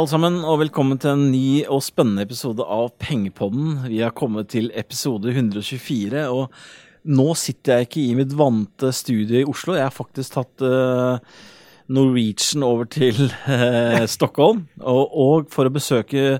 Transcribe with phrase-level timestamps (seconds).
[0.00, 3.82] Alle sammen, og velkommen til en ny og spennende episode av Pengepodden.
[3.84, 6.54] Vi har kommet til episode 124, og
[7.04, 9.74] nå sitter jeg ikke i mitt vante studio i Oslo.
[9.76, 11.20] Jeg har faktisk tatt uh,
[11.92, 16.38] Norwegian over til uh, Stockholm, og, og, for å besøke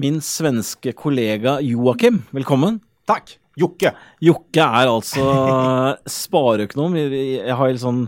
[0.00, 2.22] min svenske kollega Joakim.
[2.40, 2.80] Velkommen.
[3.04, 3.36] Takk.
[3.58, 3.92] Jokke.
[4.24, 5.26] Jokke er altså
[6.20, 6.96] spareøkonom.
[6.98, 8.06] Jeg har litt sånn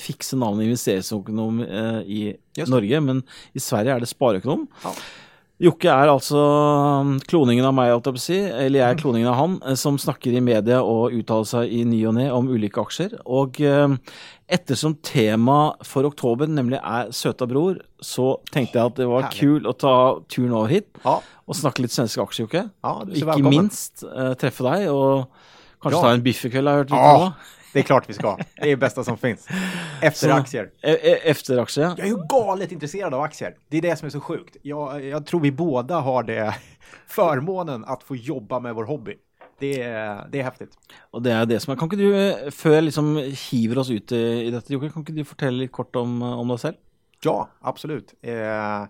[0.00, 2.20] fikse navnet investeringsøkonom eh, i.
[2.68, 3.20] Norge, men
[3.56, 4.66] i Sverige er det spareøkonom.
[4.84, 4.94] Ja.
[5.60, 6.40] Jokke er altså
[7.04, 9.00] um, kloningen av meg, si, eller jeg er mm.
[9.02, 12.30] kloningen av han, eh, som snakker i media og uttaler seg i ny og ne
[12.32, 13.18] om ulike aksjer.
[13.28, 13.60] Og
[14.50, 19.30] eh, ettersom tema for oktober nemlig er søta bror, så tenkte jeg at det var
[19.34, 19.94] kul å ta
[20.28, 21.20] turen over hit ja.
[21.46, 22.66] og snakke litt svenske aksjer, Jokke.
[22.82, 25.30] Ja, Ikke minst uh, treffe deg og
[25.80, 26.04] kanskje ja.
[26.04, 27.56] ta en biff i kveld, har jeg hørt litt om.
[27.72, 28.36] Det är klart vi ska.
[28.36, 29.48] Det är det bästa som finns.
[30.02, 30.70] Efter så, aktier.
[30.82, 31.84] E e efter aktier?
[31.84, 33.54] Jag är ju galet intresserad av aktier.
[33.68, 34.56] Det är det som är så sjukt.
[34.62, 36.54] Jag, jag tror vi båda har det
[37.06, 39.16] förmånen att få jobba med vår hobby.
[39.60, 40.78] Det är, det är häftigt.
[41.00, 41.76] Och det är det som är.
[41.76, 45.24] Kan inte du, för jag liksom hiver oss ut i detta Jocke, kan inte du
[45.24, 46.74] fortälla lite kort om, om dig själv?
[47.22, 48.14] Ja, absolut.
[48.22, 48.86] Eh,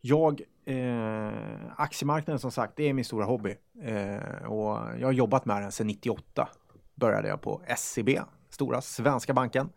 [0.00, 1.32] jag, eh,
[1.76, 3.56] aktiemarknaden som sagt, det är min stora hobby.
[3.82, 6.48] Eh, och jag har jobbat med den sedan 98
[6.94, 8.08] började jag på SEB,
[8.50, 9.68] stora svenska banken.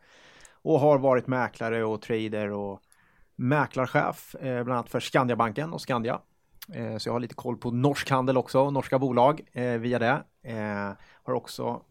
[0.52, 2.82] Och har varit mäklare och trader och
[3.36, 6.20] mäklarchef, eh, bland annat för Skandiabanken och Skandia.
[6.74, 10.24] Eh, så jag har lite koll på norsk handel också, norska bolag eh, via det.
[10.44, 10.92] Eh,
[11.24, 11.82] har också,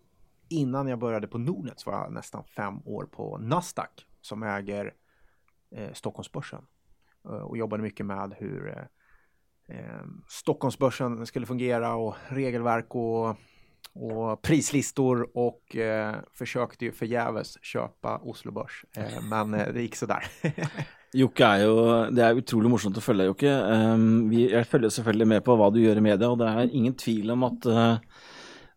[0.48, 4.94] innan jag började på Nordnet, så var jag nästan fem år på Nasdaq som äger
[5.70, 6.66] eh, Stockholmsbörsen.
[7.24, 13.36] Eh, och jobbade mycket med hur eh, eh, Stockholmsbörsen skulle fungera och regelverk och
[13.94, 18.84] och prislistor och eh, försökte ju förgäves köpa Oslobörs.
[18.96, 20.24] Eh, men eh, det gick sådär.
[21.14, 21.74] Jokke er jo
[22.14, 23.50] Det er utrolig morsomt å følge Jokke.
[23.50, 26.72] Um, vi, jeg følger selvfølgelig med på hva du gjør i media, og det er
[26.72, 28.24] ingen tvil om at, uh,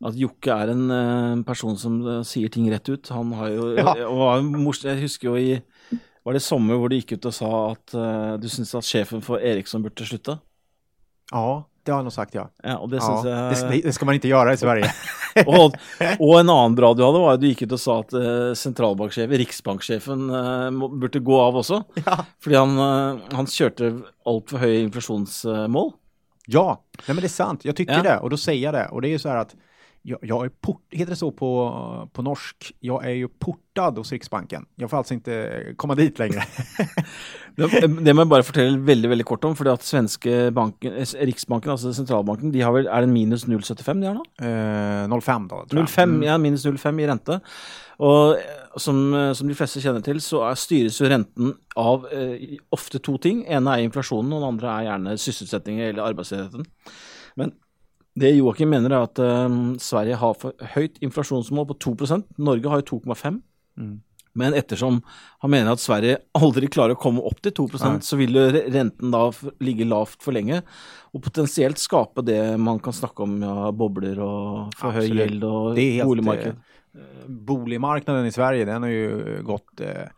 [0.10, 3.14] at Jokke er en uh, person som uh, sier ting rett ut.
[3.16, 3.96] Han har jo ja.
[4.06, 5.58] og, Jeg husker jo i
[6.28, 7.94] Var det sommer hvor du gikk ut og sa at
[8.42, 10.36] du syntes at sjefen for Eriksson burde slutte?
[11.32, 12.50] Ja, det har han nog sagt ja.
[12.64, 13.72] ja och det, ja, jag...
[13.72, 14.92] det, det, ska man inte göra i Sverige.
[15.46, 15.72] och,
[16.20, 18.54] och, en annan bra du hade var att du gick ut och sa att uh,
[18.54, 21.84] centralbankchefen, riksbankschefen, uh, borde gå av också.
[22.06, 22.26] Ja.
[22.44, 25.92] För han, uh, han körde allt för höga inflationsmål.
[26.46, 27.66] Ja, nej men det är sant.
[27.66, 28.04] Jag tycker ja.
[28.04, 28.88] det och då säger jag det.
[28.88, 29.56] Och det är ju så här att
[30.08, 32.74] jag, jag, är port, heter det så på, på norsk?
[32.80, 34.66] Jag är ju portad hos Riksbanken.
[34.76, 36.44] Jag får alltså inte komma dit längre.
[38.06, 39.56] det må jeg bare fortelle veldig veldig kort om.
[39.56, 40.96] fordi at svenske banken,
[41.28, 44.24] Riksbanken, altså sentralbanken, de har vel, er det minus 0,75 de har nå?
[44.40, 45.92] Eh, 0,5 da, tror jeg.
[45.92, 46.24] 05, mm.
[46.30, 47.40] ja, minus 0,5 i rente.
[48.00, 48.40] Og
[48.80, 49.04] som,
[49.36, 53.44] som, de fleste kjenner til, så er, styres jo renten av eh, ofte to ting.
[53.44, 56.70] ene er inflasjonen, og den andre er gjerne sysselsetting eller arbeidsledigheten.
[57.36, 57.58] Men
[58.18, 62.82] det Joakim mener, er at um, Sverige har for høyt inflasjonsmål på 2% Norge har
[62.82, 63.40] jo 2,5
[63.78, 63.96] mm.
[64.38, 65.00] Men ettersom
[65.42, 67.94] han mener at Sverige aldri klarer å komme opp til 2 Nei.
[68.06, 68.38] så vil
[68.70, 69.24] renten da
[69.66, 70.60] ligge lavt for lenge,
[71.10, 75.80] og potensielt skape det man kan snakke om, ja, bobler og for høy gjeld og
[75.80, 76.60] boligmarked.
[76.94, 80.14] Eh, boligmarknaden i Sverige, den har ju gått eh,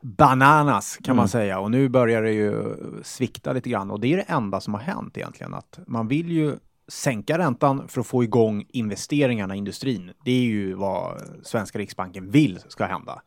[0.00, 1.16] bananas kan mm.
[1.16, 4.60] man säga och nu börjar det ju svikta lite grann och det är det enda
[4.60, 6.56] som har hänt egentligen att man vill ju
[6.88, 10.12] sänka räntan för att få igång investeringarna i industrin.
[10.24, 13.22] Det är ju vad svenska Riksbanken vill ska hända.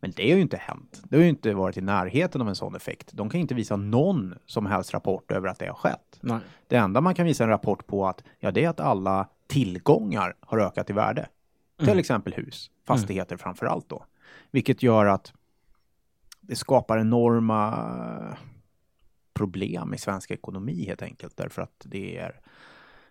[0.00, 1.02] Men det har ju inte hänt.
[1.04, 3.10] Det har ju inte varit i närheten av en sån effekt.
[3.12, 6.18] De kan inte visa någon som helst rapport över att det har skett.
[6.20, 6.38] Nej.
[6.66, 10.34] Det enda man kan visa en rapport på att ja, det är att alla tillgångar
[10.40, 11.28] har ökat i värde.
[11.78, 11.90] Mm.
[11.90, 13.38] Till exempel hus, fastigheter mm.
[13.38, 14.04] framför allt då.
[14.50, 15.32] Vilket gör att
[16.40, 18.36] det skapar enorma
[19.34, 22.40] problem i svensk ekonomi helt enkelt därför att det är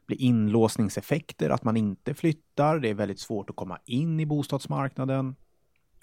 [0.07, 2.80] blir inlåsningseffekter, att man inte flyttar.
[2.80, 5.36] Det är väldigt svårt att komma in i bostadsmarknaden.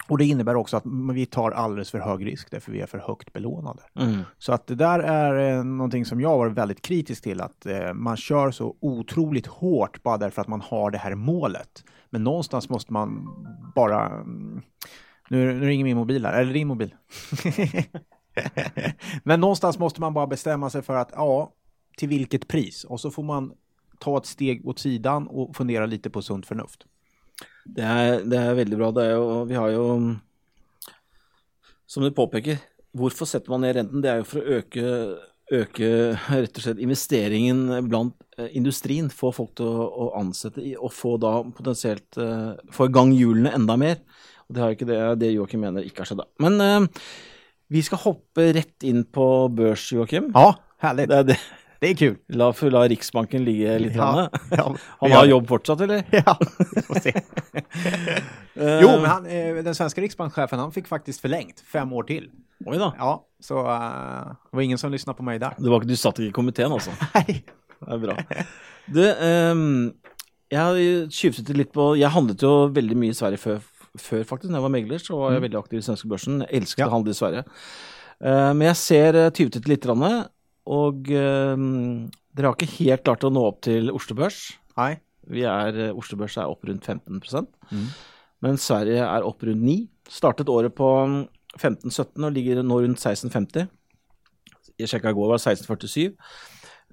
[0.07, 0.83] Och det innebär också att
[1.13, 3.81] vi tar alldeles för hög risk därför vi är för högt belånade.
[3.95, 4.21] Mm.
[4.37, 7.93] Så att det där är eh, någonting som jag var väldigt kritisk till, att eh,
[7.93, 11.83] man kör så otroligt hårt bara därför att man har det här målet.
[12.09, 13.27] Men någonstans måste man
[13.75, 14.05] bara...
[14.05, 14.61] Mm,
[15.29, 16.95] nu, nu ringer min mobil här, eller din mobil.
[19.23, 21.51] Men någonstans måste man bara bestämma sig för att, ja,
[21.97, 22.83] till vilket pris?
[22.83, 23.53] Och så får man
[24.03, 26.85] ta ett steg åt sidan och fundera lite på sunt förnuft.
[27.65, 28.91] Det är, det är väldigt bra.
[28.91, 30.15] Det är, och vi har ju,
[31.85, 32.57] som du påpekar,
[32.91, 34.01] varför sätter man ner räntan?
[34.01, 34.81] Det är ju för att öka,
[35.51, 35.85] öka
[36.27, 42.17] rätt och slett investeringen bland eh, industrin, få folk att ansätta och få då potentiellt
[42.17, 43.97] eh, få igång hjulen ända mer.
[44.35, 46.19] Och det har inte det, det Joakim menar, inte har skett.
[46.39, 46.87] Men
[47.67, 50.31] Vi ska hoppa rätt in på börs, Joakim.
[50.33, 51.09] Ja, härligt.
[51.09, 51.37] Det är, det.
[51.83, 52.15] Det är kul.
[52.27, 54.29] La, för la Riksbanken ligga lite Ja, grann.
[54.51, 56.03] ja, Han har gör- jobb fortsatt, eller?
[56.25, 56.37] Ja,
[56.75, 57.13] vi får se.
[58.55, 62.29] Eh, Jo, men han, eh, den svenska riksbankschefen, han fick faktiskt förlängt fem år till.
[62.65, 62.93] Oj då.
[62.97, 65.53] Ja, så eh, det var ingen som lyssnade på mig där.
[65.57, 66.91] Det var, du satt i kommittén, alltså.
[67.13, 67.43] Nej.
[67.85, 68.17] Det er bra.
[68.85, 69.91] Du, ehm,
[70.51, 70.77] jeg har
[71.11, 73.57] tjuvsittet litt på Jeg handlet jo veldig mye i Sverige før,
[73.99, 74.51] før faktisk.
[74.51, 76.39] Når jeg var megler, så var jeg veldig aktiv i svenske børsen.
[76.45, 76.87] Jeg elsket Ja.
[76.87, 77.43] å handle i Sverige.
[78.23, 80.23] Eh, men jeg ser uh, tyvtittet litt, grann,
[80.69, 84.53] og ehm, dere har ikke helt klart å nå opp til Oslo Børs.
[84.77, 84.97] Nej.
[85.29, 87.87] Vi er, eh, Oslo Børs er opp rundt 15 Mm.
[88.41, 91.27] men Sverige er opp rundt 9 Startet året på mm,
[91.57, 93.69] 15-17 og ligger nå rundt 16,50.
[94.77, 96.17] Jeg sjekka i går, var det 16,47.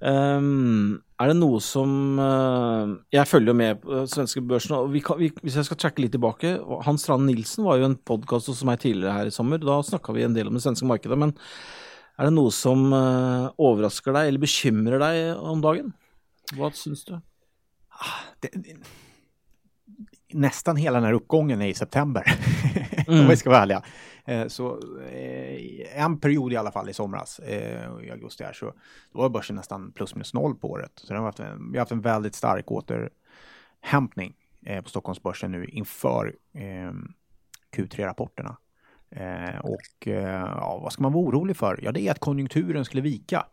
[0.01, 5.01] Ehm, er det noe som eh, Jeg følger jo med på svenske børsen, og vi
[5.05, 6.55] kan, vi, hvis jeg skal tracke litt tilbake
[6.87, 9.61] Hans Strand Nilsen var jo en podkast hos meg tidligere her i sommer.
[9.61, 11.19] Da snakka vi en del om det svenske markedet.
[11.21, 11.35] Men
[12.21, 15.87] er det noe som eh, overrasker deg eller bekymrer deg om dagen?
[16.53, 17.15] Hva syns du?
[18.41, 18.75] Det, det,
[20.33, 22.25] nästan hela den här uppgången är i september.
[23.07, 23.23] Mm.
[23.23, 23.83] Om vi ska vara ärliga.
[24.25, 24.79] Eh, så
[25.11, 27.39] eh, en period i alla fall i somras,
[28.03, 28.73] i augusti här, så
[29.11, 30.91] då var börsen nästan plus minus noll på året.
[30.95, 34.35] Så det har haft en, vi har haft en väldigt stark återhämtning
[34.83, 36.91] på Stockholmsbörsen nu inför eh,
[37.75, 38.57] Q3-rapporterna.
[39.15, 41.79] Eh, och eh, ja, vad ska man vara orolig för?
[41.83, 43.45] Ja, det är att konjunkturen skulle vika.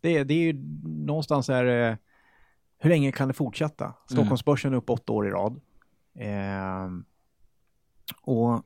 [0.00, 0.52] Det, det är ju
[0.84, 1.96] någonstans där, eh,
[2.78, 3.94] hur länge kan det fortsätta?
[4.10, 5.60] Stockholmsbörsen är upp åtta år i rad.
[6.14, 6.88] Eh,
[8.22, 8.62] och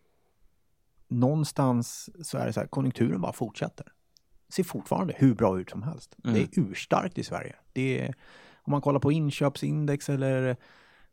[1.08, 3.86] någonstans så är det så här, konjunkturen bara fortsätter.
[4.48, 6.16] Ser fortfarande hur bra ut som helst.
[6.24, 6.34] Mm.
[6.34, 7.56] Det är urstarkt i Sverige.
[7.72, 8.14] Det är,
[8.62, 10.56] om man kollar på inköpsindex eller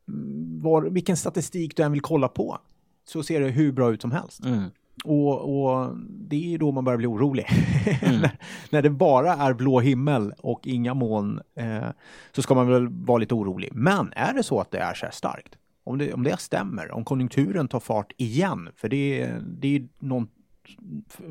[0.08, 2.58] mm, var, vilken statistik du än vill kolla på
[3.04, 4.44] så ser det hur bra ut som helst.
[4.44, 4.70] Mm.
[5.04, 7.46] Och, och det är då man börjar bli orolig.
[8.02, 8.20] Mm.
[8.20, 8.38] när,
[8.70, 11.88] när det bara är blå himmel och inga moln eh,
[12.32, 13.70] så ska man väl vara lite orolig.
[13.72, 16.90] Men är det så att det är så här starkt, om det, om det stämmer,
[16.90, 20.28] om konjunkturen tar fart igen, för det, är- det är någon,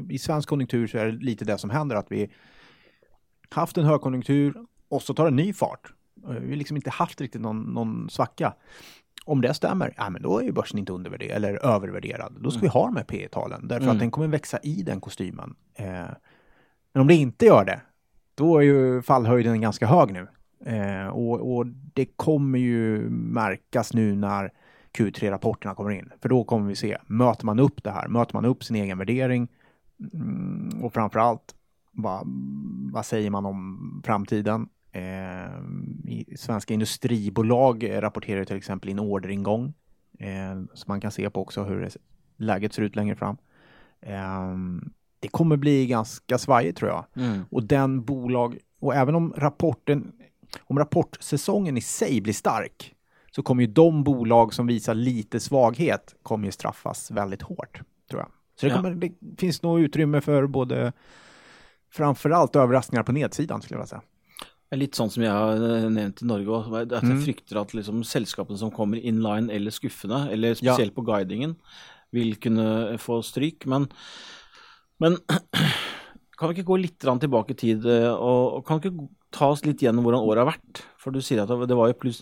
[0.09, 2.29] i svensk konjunktur så är det lite det som händer att vi
[3.49, 4.53] haft en högkonjunktur
[4.89, 5.93] och så tar det ny fart.
[6.23, 8.53] Eh, Vi har liksom inte haft riktigt någon, någon svacka.
[9.25, 12.33] Om det stämmer, ja, men då är ju börsen inte undervärderad eller övervärderad.
[12.39, 13.95] Då ska vi ha de här P talen därför Mm.
[13.95, 15.55] att den kommer växa i den kostymen.
[15.75, 15.85] Eh,
[16.93, 17.81] men om det inte gör det,
[18.35, 20.27] då är ju fallhöjden ganska hög nu.
[20.65, 24.51] Eh, och, och det kommer ju märkas nu när
[24.97, 26.11] Q3-rapporterna kommer in.
[26.21, 28.07] För då kommer vi se, möter man upp det här?
[28.07, 29.47] Möter man upp sin egen värdering?
[30.13, 31.55] Mm, och framför allt,
[31.91, 32.27] vad,
[32.93, 34.69] vad säger man om framtiden?
[34.93, 35.51] Eh,
[36.35, 39.73] svenska industribolag rapporterar till exempel in orderingång.
[40.19, 41.97] Eh, så man kan se på också hur det,
[42.37, 43.37] läget ser ut längre fram.
[44.01, 44.55] Eh,
[45.19, 47.05] det kommer bli ganska svajigt tror jag.
[47.15, 47.45] Mm.
[47.49, 50.11] Och den bolag, och även om rapporten,
[50.63, 52.95] om rapportsäsongen i sig blir stark,
[53.31, 58.21] så kommer ju de bolag som visar lite svaghet kommer ju straffas väldigt hårt, tror
[58.21, 58.29] jag.
[58.59, 58.75] Så det, Ja.
[58.75, 60.93] kommer, det finns nog utrymme för både,
[61.91, 64.01] framförallt överraskningar på nedsidan skulle jag vilja säga.
[64.79, 68.01] Litt sånn som jeg har eh, nevnt i Norge òg, at jeg frykter at liksom
[68.07, 71.57] selskapene som kommer inline eller skuffende, eller spesielt på guidingen,
[72.13, 73.67] vil kunne få stryk.
[73.69, 73.89] Men,
[75.03, 75.19] men
[76.37, 79.49] kan vi ikke gå litt tilbake i tid, eh, og, og kan vi ikke ta
[79.53, 80.83] oss litt gjennom hvordan året har vært?
[81.01, 82.21] For du sier at det det var jo pluss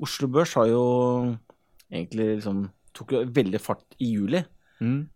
[0.00, 0.84] Oslo Børs har jo
[1.90, 4.42] egentlig liksom tok jo veldig fart i juli,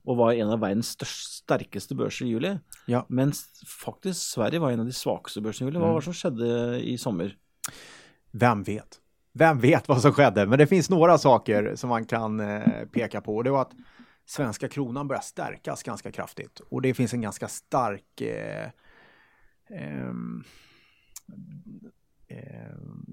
[0.05, 2.53] og var en av verdens største, sterkeste børser i juli.
[2.91, 3.05] Ja.
[3.09, 5.81] Mens faktisk Sverige var en av de svakeste børsene i juli.
[5.81, 7.35] Hva var det som skjedde i sommer?
[8.33, 9.01] Vem vet?
[9.33, 10.47] Vem vet vad som skedde?
[10.47, 13.43] Men det finns några saker som man kan eh, peka på.
[13.43, 13.73] Det var att
[14.27, 16.61] svenska kronan börjar stärkas ganska kraftigt.
[16.61, 18.69] Och det finns en ganska stark eh,
[19.69, 20.13] eh,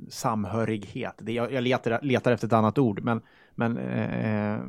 [0.10, 1.15] samhörighet.
[1.17, 3.22] Det, jag jag letar, letar efter ett annat ord, men,
[3.55, 4.60] men eh,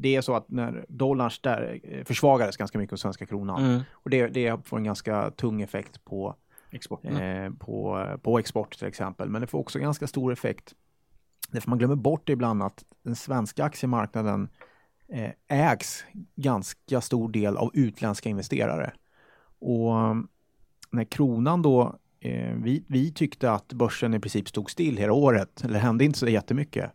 [0.00, 3.80] det är så att när dollarn stär, försvagades ganska mycket hos svenska kronan Mm.
[3.92, 6.34] och det, det får en ganska tung effekt på
[6.70, 7.16] Eksporten.
[7.16, 9.28] eh, på, på export till exempel.
[9.28, 10.74] Men det får också ganska stor effekt.
[11.50, 14.48] Därför man glömmer bort ibland att den svenska aktiemarknaden
[15.08, 16.04] eh, ägs
[16.36, 18.92] ganska stor del av utländska investerare.
[19.60, 20.28] Och um,
[20.90, 25.64] när kronan då, eh, vi, vi tyckte att börsen i princip stod still hela året,
[25.64, 26.90] eller hände inte så jättemycket.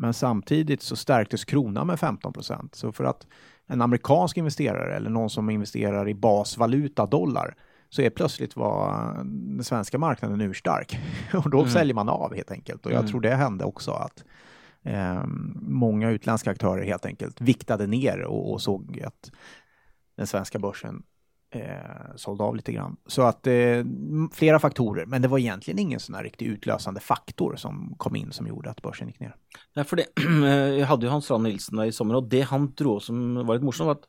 [0.00, 2.74] Men samtidigt så stärktes kronan med 15 procent.
[2.74, 3.26] Så för att
[3.66, 7.54] en amerikansk investerare eller någon som investerar i basvaluta dollar
[7.88, 10.98] så är plötsligt var den svenska marknaden urstark.
[11.44, 12.86] Och då säljer man av helt enkelt.
[12.86, 13.10] Och jag Mm.
[13.10, 14.24] tror det hände också att
[14.82, 15.22] eh,
[15.62, 19.30] många utländska aktörer helt enkelt viktade ner och, och såg att
[20.16, 21.02] den svenska börsen
[21.50, 22.96] eh, sålde av lite grann.
[23.06, 23.84] Så att eh,
[24.32, 28.32] flera faktorer, men det var egentligen ingen sån här riktigt utlösande faktor som kom in
[28.32, 29.36] som gjorde att börsen gick ner.
[29.74, 30.06] Nej, för det,
[30.78, 33.54] jag hade ju Hans Strand Nilsen där i sommar och det han drog som var
[33.54, 34.08] lite morsomt var att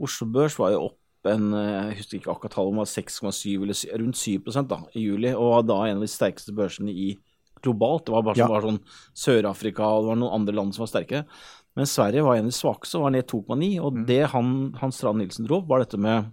[0.00, 4.16] Oslo Børs var ju upp en, jag husker inte akkurat tallet, var 6,7 eller runt
[4.16, 7.18] 7 da, i juli, och var då en av de starkaste börserna i
[7.62, 8.06] globalt.
[8.06, 8.48] Det var bara som ja.
[8.48, 8.78] var sånn
[9.14, 11.24] Sør-Afrika och det var några andra länder som var starka.
[11.74, 14.06] Men Sverige var en av de svagaste och var ned 2,9 och mm.
[14.06, 16.24] det han, Hans Strand Nilsen drog var detta med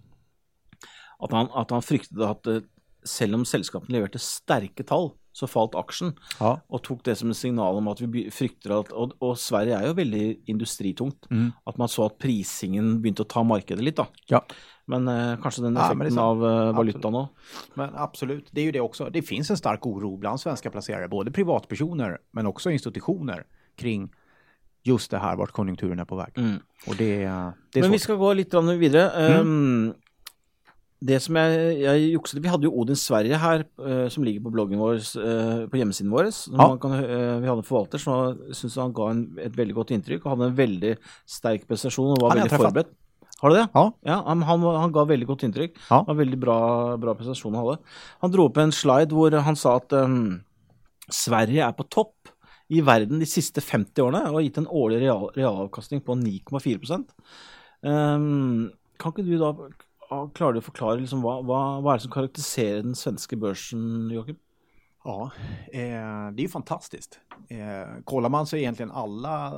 [1.24, 2.64] at han, at han fryktet at eh,
[3.04, 6.12] selv om selskapene leverte sterke tall, så falt aksjen.
[6.38, 6.54] Ja.
[6.70, 9.90] Og tok det som et signal om at vi frykter at Og, og Sverige er
[9.90, 11.26] jo veldig industritungt.
[11.32, 11.50] Mm.
[11.66, 14.06] At man så at prisingen begynte å ta markedet litt, da.
[14.30, 14.44] Ja.
[14.86, 17.26] Men eh, kanske den effekten ja, av eh, valuta nu.
[17.74, 19.10] Men absolut, det är ju det också.
[19.10, 24.12] Det finns en stark oro bland svenska placerare, både privatpersoner men också institutioner kring
[24.84, 26.34] just det här vart konjunkturen är på väg.
[26.36, 26.60] Mm.
[26.88, 27.94] Och det, det är Men svårt.
[27.94, 29.10] vi ska gå lite vidare.
[29.10, 29.40] Mm.
[29.40, 29.94] Um,
[31.04, 34.54] det som jeg, jeg jukset Vi hadde jo Odin Sverige her, uh, som ligger på
[34.54, 36.30] bloggen vår, uh, på hjemmesiden vår.
[36.54, 36.68] Ja.
[36.80, 40.24] Kan, uh, vi hadde en forvalter som syntes han ga en, et veldig godt inntrykk
[40.24, 40.94] og hadde en veldig
[41.30, 42.94] sterk prestasjon og var veldig forberedt.
[43.44, 43.66] Har du det?
[43.76, 43.86] Ja.
[44.08, 45.76] ja han, han, han, ga veldig godt inntrykk.
[45.90, 46.00] Ja.
[46.00, 46.60] Det var veldig bra,
[47.02, 47.96] bra prestasjon han hadde.
[48.24, 50.38] Han dro opp en slide hvor han sa at um,
[51.12, 52.32] Sverige er på topp
[52.72, 57.02] i verden de siste 50 årene og har gitt en årlig real, realavkastning på 9,4
[57.84, 58.70] um,
[59.02, 59.52] Kan ikke du da
[60.34, 64.10] klarar du att förklara liksom, vad, vad, vad är det som karaktäriserar den svenska börsen,
[64.10, 64.36] Joakim?
[65.04, 65.32] Ja,
[65.72, 67.20] eh, det är fantastiskt.
[67.50, 69.54] Eh, kollar man så egentligen alla,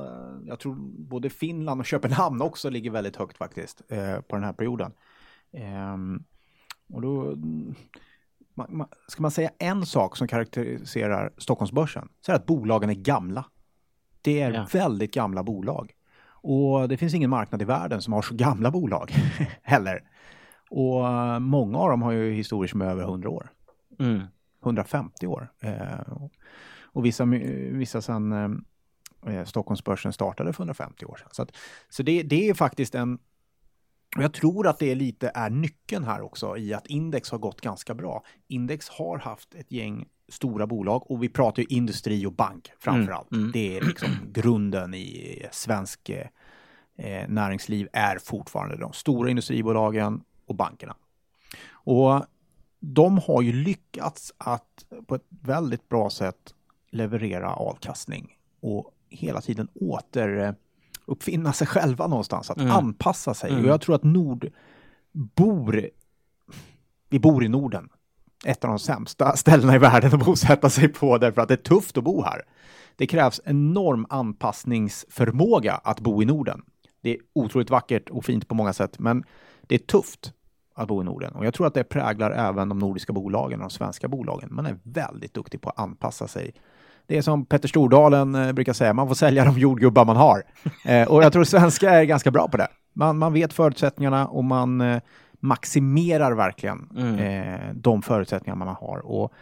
[0.46, 4.52] jag tror både Finland och Köpenhamn också ligger väldigt högt faktiskt eh, på den här
[4.52, 4.92] perioden.
[5.52, 5.96] Eh,
[6.92, 7.36] och då,
[8.54, 12.90] man, man, ska man säga en sak som karaktäriserar Stockholmsbörsen så är det att bolagen
[12.90, 13.44] är gamla.
[14.22, 14.66] Det är ja.
[14.72, 15.92] väldigt gamla bolag.
[16.28, 19.10] Och det finns ingen marknad i världen som har så gamla bolag
[19.62, 20.02] heller.
[20.70, 23.50] Och eh, många av dem har ju historier som är över 100 år.
[23.98, 24.22] Mm.
[24.62, 25.52] 150 år.
[25.60, 26.12] Eh,
[26.82, 27.24] och vissa,
[27.70, 28.32] vissa sen
[29.26, 31.28] eh, Stockholmsbörsen startade för 150 år sedan.
[31.32, 31.56] Så, att,
[31.88, 33.18] så det, det är faktiskt en
[34.18, 37.94] jag tror att det lite är nyckeln här också i att index har gått ganska
[37.94, 38.24] bra.
[38.48, 43.12] Index har haft ett gäng stora bolag och vi pratar ju industri och bank framför
[43.12, 43.32] allt.
[43.32, 43.52] Mm, mm.
[43.52, 50.96] Det är liksom grunden i svensk eh, näringsliv är fortfarande de stora industribolagen och bankerna.
[51.68, 52.24] Och
[52.80, 56.54] de har ju lyckats att på ett väldigt bra sätt
[56.90, 60.56] leverera avkastning och hela tiden åter
[61.06, 62.70] uppfinna sig själva någonstans, att mm.
[62.70, 63.50] anpassa sig.
[63.50, 63.64] Mm.
[63.64, 64.50] Och jag tror att Nord
[65.12, 65.90] bor,
[67.08, 67.88] vi bor i Norden,
[68.44, 71.56] ett av de sämsta ställena i världen att bosätta sig på därför att det är
[71.56, 72.42] tufft att bo här.
[72.96, 76.62] Det krävs enorm anpassningsförmåga att bo i Norden.
[77.02, 79.24] Det är otroligt vackert och fint på många sätt, men
[79.66, 80.32] det är tufft
[80.76, 81.32] att bo i Norden.
[81.32, 84.48] Och jag tror att det präglar även de nordiska bolagen och de svenska bolagen.
[84.52, 86.54] Man är väldigt duktig på att anpassa sig.
[87.06, 90.42] Det är som Petter Stordalen eh, brukar säga, man får sälja de jordgubbar man har.
[90.84, 92.68] Eh, och jag tror svenska är ganska bra på det.
[92.92, 95.00] Man, man vet förutsättningarna och man eh,
[95.40, 97.18] maximerar verkligen mm.
[97.18, 98.98] eh, de förutsättningar man har.
[99.06, 99.32] Och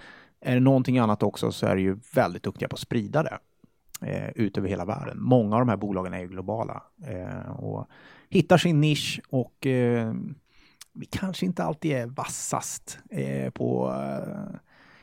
[0.41, 3.39] är det någonting annat också så är det ju väldigt duktiga på att sprida det
[4.07, 5.17] eh, ut över hela världen.
[5.21, 7.87] Många av de här bolagen är ju globala eh, och
[8.29, 10.15] hittar sin nisch och eh,
[10.95, 14.57] vi kanske inte alltid är vassast eh, på eh,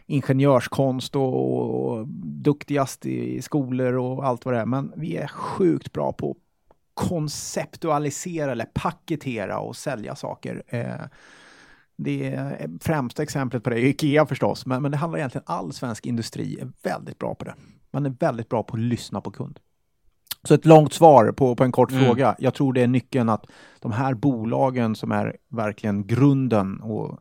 [0.06, 5.94] ingenjörskonst och, och duktigast i skolor och allt vad det är, men vi är sjukt
[5.94, 6.38] bra på att
[6.94, 10.64] konceptualisera eller paketera och sälja saker.
[10.68, 11.06] Eh,
[11.96, 16.06] det främsta exemplet på det är Ikea förstås, men, men det handlar egentligen all svensk
[16.06, 17.56] industri är väldigt bra på det.
[17.92, 19.60] Man är väldigt bra på att lyssna på kund.
[20.44, 22.06] Så ett långt svar på, på en kort mm.
[22.06, 22.36] fråga.
[22.40, 23.46] Jag tror det är nyckeln att
[23.80, 27.20] de här bolagen som är verkligen grunden och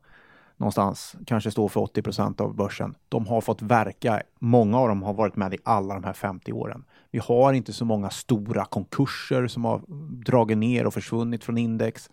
[0.57, 2.95] någonstans kanske står för 80 procent av börsen.
[3.09, 6.53] De har fått verka, många av dem har varit med i alla de här 50
[6.53, 6.85] åren.
[7.11, 9.83] Vi har inte så många stora konkurser som har
[10.25, 12.11] dragit ner och försvunnit från index.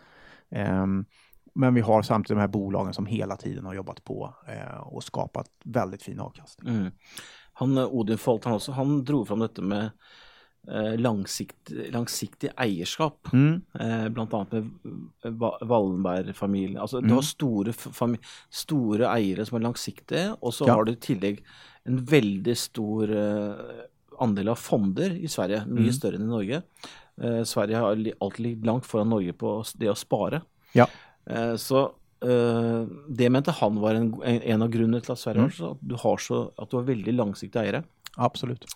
[0.49, 1.05] Um,
[1.53, 5.03] men vi har samtidigt de här bolagen som hela tiden har jobbat på uh, och
[5.03, 6.75] skapat väldigt fin avkastning.
[6.75, 6.91] Mm.
[7.53, 9.91] Han Odin Folt, han, också, han drog fram detta med Eh,
[10.99, 13.29] langsikt, langsiktig eierskap.
[13.31, 13.61] Mm.
[13.79, 14.51] Eh, blant annet
[15.23, 16.79] med Wallenberg-familien.
[16.83, 17.07] Altså, mm.
[17.07, 17.75] Du har store,
[18.51, 20.75] store, eiere som er langsiktige, og så ja.
[20.75, 21.39] har du i tillegg
[21.87, 23.83] en veldig stor eh,
[24.23, 25.63] andel av fonder i Sverige.
[25.69, 25.95] Mye mm.
[25.95, 26.61] større enn i Norge.
[27.21, 30.41] Eh, Sverige har alltid ligget langt foran Norge på det å spare.
[30.75, 30.87] Ja.
[31.29, 31.85] Eh, så
[32.25, 35.47] eh, det mente han var en, en, av grunnene til at Sverige mm.
[35.47, 37.83] har så, at du har så, at du har veldig langsiktige eiere.
[38.17, 38.67] Absolutt.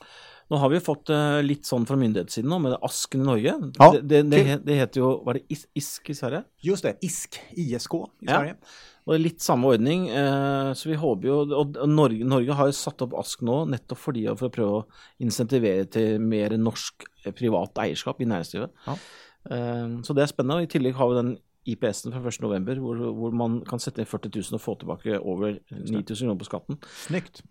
[0.51, 3.53] Nå har vi fått uh, litt sånn fra myndighetssiden nå, med asken i Norge.
[3.79, 6.41] Ja, det, det, det, det, heter jo Var det IS ISK i Sverige?
[6.67, 8.33] Just det, ISK, ISK i ja.
[8.33, 8.57] Sverige.
[9.01, 12.75] Og det litt samme ordning, uh, så vi håper jo Og Norge, Norge har jo
[12.75, 14.83] satt opp ASK nå nettopp fordi for å prøve å
[15.23, 18.75] insentivere til mer norsk privat eierskap i næringslivet.
[18.87, 18.97] Ja.
[20.05, 20.59] Så det er spennende.
[20.61, 21.31] og I tillegg har vi den
[21.71, 25.59] IPS-en fra 1.11, hvor, hvor man kan sette inn 40 000 og få tilbake over
[25.69, 26.79] 9000 kroner på skatten.
[27.05, 27.43] Snyggt.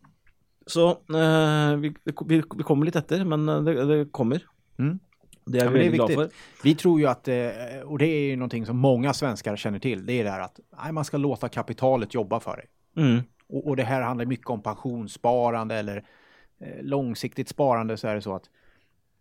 [0.70, 1.94] Så eh, vi,
[2.26, 4.42] vi, vi, kommer litt etter, men eh, det, det kommer.
[4.78, 4.98] Mm.
[5.44, 6.30] Det är ja, vi väldigt glada för.
[6.62, 7.36] Vi tror ju att, eh,
[7.84, 10.60] och det är ju någonting som många svenskar känner till, det är det här att
[10.82, 12.66] nej, man ska låta kapitalet jobba för dig.
[12.96, 13.22] Mm.
[13.48, 15.96] Och, och, det här handlar mycket om pensionssparande eller
[16.60, 18.44] eh, långsiktigt sparande så är det så att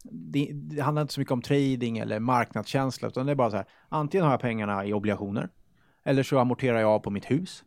[0.04, 3.58] det, det, handlar inte så mycket om trading eller marknadskänsla, utan det är bara så
[3.58, 5.50] här, antingen har jag pengarna i obligationer,
[6.04, 7.64] eller så amorterar jag av på mitt hus,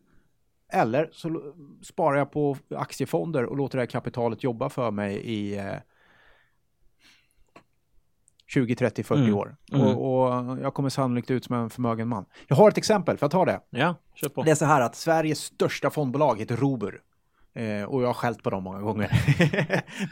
[0.71, 5.57] eller så sparar jag på aktiefonder och låter det här kapitalet jobba för mig i
[5.57, 5.75] eh,
[8.47, 9.35] 20, 30, 40 mm.
[9.35, 9.55] år.
[9.73, 9.87] Mm.
[9.87, 12.25] Och, och, jag kommer sannolikt ut som en förmögen man.
[12.47, 13.59] Jag har ett exempel, för att ta det?
[13.69, 14.43] Ja, kör på.
[14.43, 17.01] Det är så här att Sveriges största fondbolag heter Robur.
[17.53, 19.11] Eh, och jag har skällt på dem många gånger.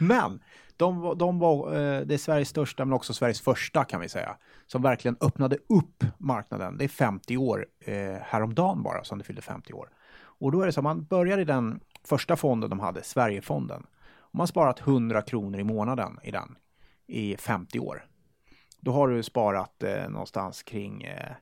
[0.00, 0.40] men
[0.76, 4.36] de, de var, eh, det är Sveriges största men också Sveriges första kan vi säga.
[4.66, 6.78] Som verkligen öppnade upp marknaden.
[6.78, 9.88] Det är 50 år eh, häromdagen bara som det fyllde 50 år.
[10.42, 13.86] Och då är det så man börjar i den första fonden de hade, Sverigefonden.
[14.18, 16.56] Om man sparat 100 kronor i månaden i den
[17.06, 18.06] i 50 år.
[18.80, 21.32] Då har du sparat eh, någonstans kring eh,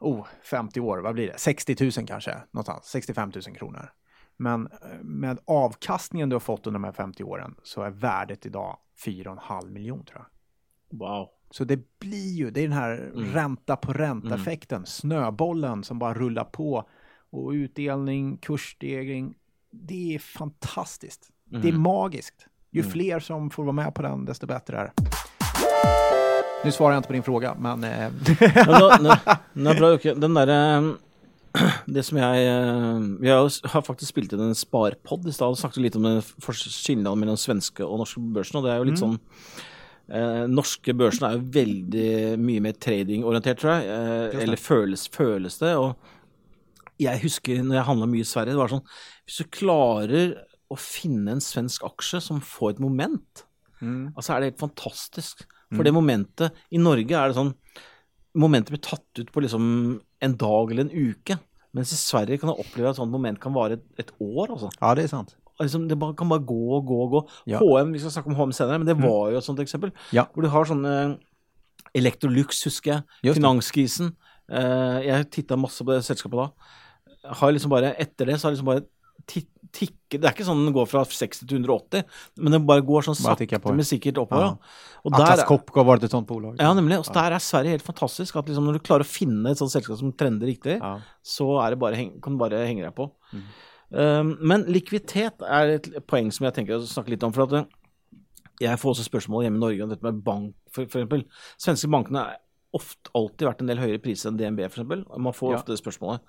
[0.00, 1.38] oh, 50 år, vad blir det?
[1.38, 3.92] 60 000 kanske, någonstans, 65 000 kronor.
[4.36, 8.46] Men eh, med avkastningen du har fått under de här 50 åren så är värdet
[8.46, 10.98] idag 4,5 miljoner tror jag.
[10.98, 11.28] Wow.
[11.50, 13.32] Så det blir ju, det är den här mm.
[13.32, 14.86] ränta på ränta-effekten, mm.
[14.86, 16.88] snöbollen som bara rullar på
[17.34, 19.34] och utdelning, kursstegring.
[19.70, 21.28] Det är fantastiskt.
[21.50, 21.62] Mm.
[21.62, 22.46] Det är magiskt.
[22.70, 22.92] Ju mm.
[22.92, 24.92] fler som får vara med på den, desto bättre är det.
[26.64, 27.84] Nu svarar jag inte på din fråga, men...
[27.84, 28.10] Eh...
[30.16, 30.92] den där, eh,
[31.86, 35.76] det som jag, eh, vi har faktiskt spelat in en sparpodd i stad och snakket
[35.76, 36.22] lite om den
[36.86, 39.18] skillnaden mellan svenska och norska börsen, och det är ju lite mm.
[39.18, 39.18] sånn
[40.08, 43.86] Eh, norske børsen er jo veldig mye mer tradingorientert, tror jeg.
[43.88, 45.72] Eh, eller føles, føles, det.
[45.80, 45.94] Og
[47.00, 48.84] jeg husker når jeg handla mye i Sverige, det var sånn
[49.26, 50.36] Hvis du klarer
[50.72, 53.44] å finne en svensk aksje som får et moment,
[53.80, 54.14] mm.
[54.14, 55.44] altså er det helt fantastisk.
[55.72, 55.86] For mm.
[55.86, 57.54] det momentet I Norge er det sånn
[58.34, 59.66] Momentet blir tatt ut på liksom
[60.26, 61.36] en dag eller en uke.
[61.74, 64.48] Mens i Sverige kan du oppleve at et sånt moment kan vare et, et år.
[64.56, 64.72] Altså.
[64.80, 65.36] Ja, det er sant.
[65.62, 67.20] Liksom, det kan bare gå og gå og gå.
[67.52, 67.60] Ja.
[67.62, 69.06] HM, Vi skal snakke om HM senere, men det mm.
[69.06, 69.94] var jo et sånt eksempel.
[70.10, 70.26] Ja.
[70.34, 70.96] Hvor du har sånne
[71.94, 73.36] Electrolux, husker jeg.
[73.38, 74.16] Finanskrisen.
[74.50, 76.48] Uh, jeg titta masse på det selskapet da
[77.24, 78.84] har liksom bare, etter det så har liksom bare
[79.30, 82.04] tikker Det er ikke sånn den går fra 60 til 180,
[82.38, 84.52] men den bare går sånn sakte, men sikkert oppover.
[84.52, 85.00] Ja.
[85.02, 86.60] Og Atlas Copco har vært et sånt bolag.
[86.62, 87.00] Ja, nemlig.
[87.02, 88.36] Og der er Sverige helt fantastisk.
[88.38, 90.92] at liksom Når du klarer å finne et sånt selskap som trender riktig, ja.
[91.26, 93.08] så er det bare, kan du bare henge deg på.
[93.32, 93.42] Mm.
[93.94, 97.34] Um, men likviditet er et poeng som jeg tenker å snakke litt om.
[97.34, 97.66] for at
[98.62, 101.26] jeg får også spørsmål hjemme i Norge om dette med bank, eksempel.
[101.58, 102.38] Svenske bankene har
[102.74, 105.02] ofte alltid vært en del høyere priser enn DNB, eksempel.
[105.18, 105.58] Man får ja.
[105.58, 106.22] ofte det spørsmålet.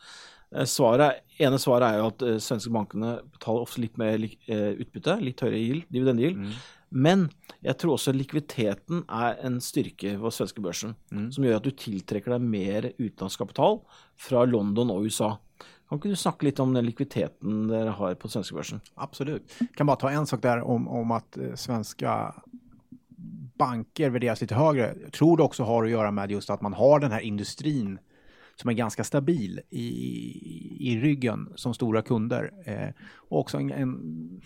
[0.56, 4.72] Eh, svaret, ene svaret er jo at uh, svenske bankene betaler ofte litt mer uh,
[4.80, 6.42] utbytte, litt høyere yield, dividendyield.
[6.42, 6.58] Mm.
[6.96, 7.26] Men
[7.66, 11.32] jeg tror også likviditeten er en styrke på svenske børsen, mm.
[11.36, 13.82] som gjør at du tiltrekker deg mer utenlandsk kapital
[14.28, 15.34] fra London og USA.
[15.90, 18.80] Kan ikke du snakke litt om den likviditeten dere har på svenska börsen?
[18.96, 19.44] Absolut.
[19.60, 22.34] Jag kan bara ta en sak där om, om att svenska
[23.58, 24.96] banker värderas lite högre.
[25.04, 28.00] Jag tror det också har att göra med just att man har den här industrin
[28.56, 29.88] som är ganska stabil i,
[30.80, 32.52] i ryggen som stora kunder.
[32.66, 34.42] Eh, och också en, en,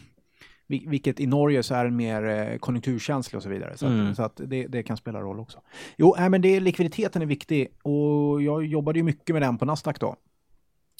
[0.68, 3.78] vilket i Norge så är den mer eh, konjunkturkänslig och så vidare.
[3.78, 4.10] Så, mm.
[4.10, 5.62] att, så att det, det, kan spela roll också.
[5.98, 9.66] Jo, äh, men det, likviditeten är viktig och jag jobbade ju mycket med den på
[9.66, 10.16] Nasdaq då.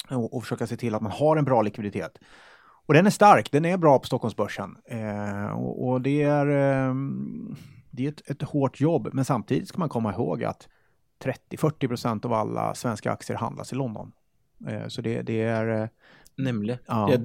[0.10, 2.20] Och, och försöka se till att man har en bra likviditet.
[2.86, 4.76] Och den är stark, den är bra på Stockholmsbörsen.
[4.86, 6.96] Eh, och, och, det är, eh,
[7.92, 10.68] det är ett, ett hårt jobb, men samtidigt ska man komma ihåg att
[11.24, 14.12] 30-40 procent av alla svenska aktier handlas i London.
[14.68, 15.82] Eh, så det, det är...
[15.82, 15.88] Eh,
[16.40, 16.78] Nemlig.
[16.86, 17.18] Ja.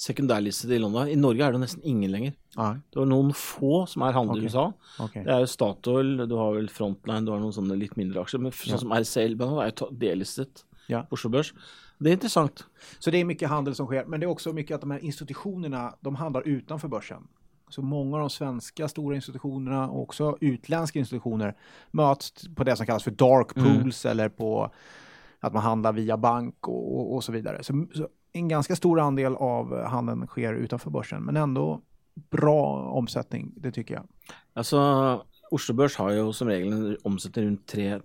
[0.00, 1.08] Sekundærlistet i London.
[1.08, 2.32] I Norge er det nesten ingen lenger.
[2.56, 2.70] Ja.
[2.90, 4.46] Det var noen få som er handlet okay.
[4.46, 4.64] i USA.
[5.04, 5.24] Okay.
[5.26, 8.40] Det er jo Statoil, du har vel Frontline, du har noen sånne litt mindre aksjer.
[8.40, 8.80] Men sånn ja.
[8.80, 11.04] som RCL er jo delistet ja.
[11.10, 11.52] på Oslo Børs.
[12.00, 12.64] Det är intressant.
[12.98, 15.04] Så det är mycket handel som sker, men det är också mycket att de här
[15.04, 17.28] institutionerna, de handlar utanför börsen.
[17.74, 21.54] Så många av de svenska stora institutionerna och också utländska institutioner
[21.90, 23.80] möts på det som kallas för dark mm.
[23.80, 24.10] pools mm.
[24.12, 24.70] eller på
[25.40, 27.62] att man handlar via bank och, och, och så vidare.
[27.62, 31.80] Så, så, en ganska stor andel av handeln sker utanför börsen, men ändå
[32.30, 34.04] bra omsättning, det tycker jag.
[34.52, 34.78] Alltså,
[35.50, 38.00] Oslo Børs har ju som regel en omsetning runt 3,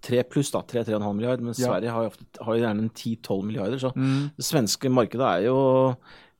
[0.00, 1.66] 3 plus, da, 3-3,5 milliarder, men ja.
[1.66, 3.78] Sverige har jo, ofte, har gjerne en 10-12 milliarder.
[3.78, 4.28] Så mm.
[4.36, 5.56] det svenske markedet er jo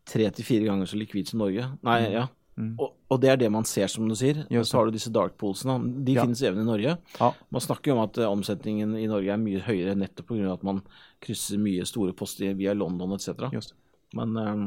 [0.09, 1.69] tre til fire ganger så likvid som Norge.
[1.83, 2.13] Nei, mm.
[2.13, 2.27] ja.
[2.57, 2.75] Mm.
[2.77, 4.43] Og, og, det er det man ser, som du sier.
[4.51, 5.79] Og så har du disse dark poolsene.
[6.05, 6.27] De ja.
[6.27, 6.97] finnes even i Norge.
[7.19, 7.33] Ja.
[7.49, 10.53] Man snakker jo om at uh, omsetningen i Norge er mye høyere nettopp pga.
[10.53, 10.83] at man
[11.25, 13.73] krysser mye store poster via London etc.
[14.13, 14.65] Men um,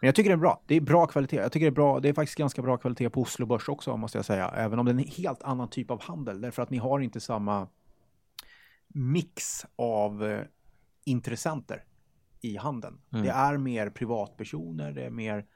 [0.00, 0.60] men jag tycker det är bra.
[0.66, 1.36] Det är bra kvalitet.
[1.36, 2.00] Jag tycker det är bra.
[2.00, 4.48] Det är faktiskt ganska bra kvalitet på Oslo Börs också måste jag säga.
[4.48, 6.40] Även om det är en helt annan typ av handel.
[6.40, 7.68] Därför att ni har inte samma
[8.88, 10.40] mix av eh,
[11.04, 11.84] intressenter
[12.40, 13.00] i handeln.
[13.12, 13.24] Mm.
[13.24, 15.46] Det är mer privatpersoner, det är mer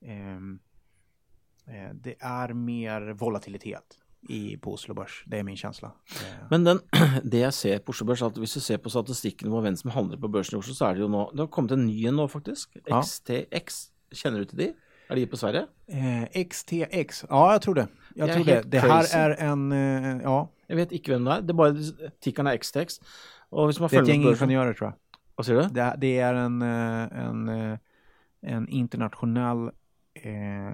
[0.00, 5.22] eh, det är mer volatilitet i, på Oslo Børs.
[5.26, 5.92] Det är min känsla.
[6.10, 6.46] Eh.
[6.50, 6.80] Men den,
[7.22, 9.90] det jag ser på Oslo Børs, att om du ser på statistiken på vem som
[9.90, 12.10] handlar på börsen i Oslo, så är det ju nu, det har kommit en ny
[12.10, 12.70] nu faktiskt.
[13.04, 14.74] XTX, känner du till det?
[15.08, 15.66] Är det på Sverige?
[15.86, 17.88] Eh, XTX, ja jag tror det.
[18.14, 18.62] Jag det tror det.
[18.62, 20.52] Det här är en, eh, ja.
[20.66, 21.74] Jag vet inte vem det är, det är bara
[22.20, 23.00] tickarna XTX.
[23.48, 24.94] Och man det är ett gäng ingenjörer tror jag.
[25.34, 25.68] Vad säger du?
[25.68, 27.78] Det, det är en, en,
[28.40, 29.70] en internationell
[30.22, 30.72] eh,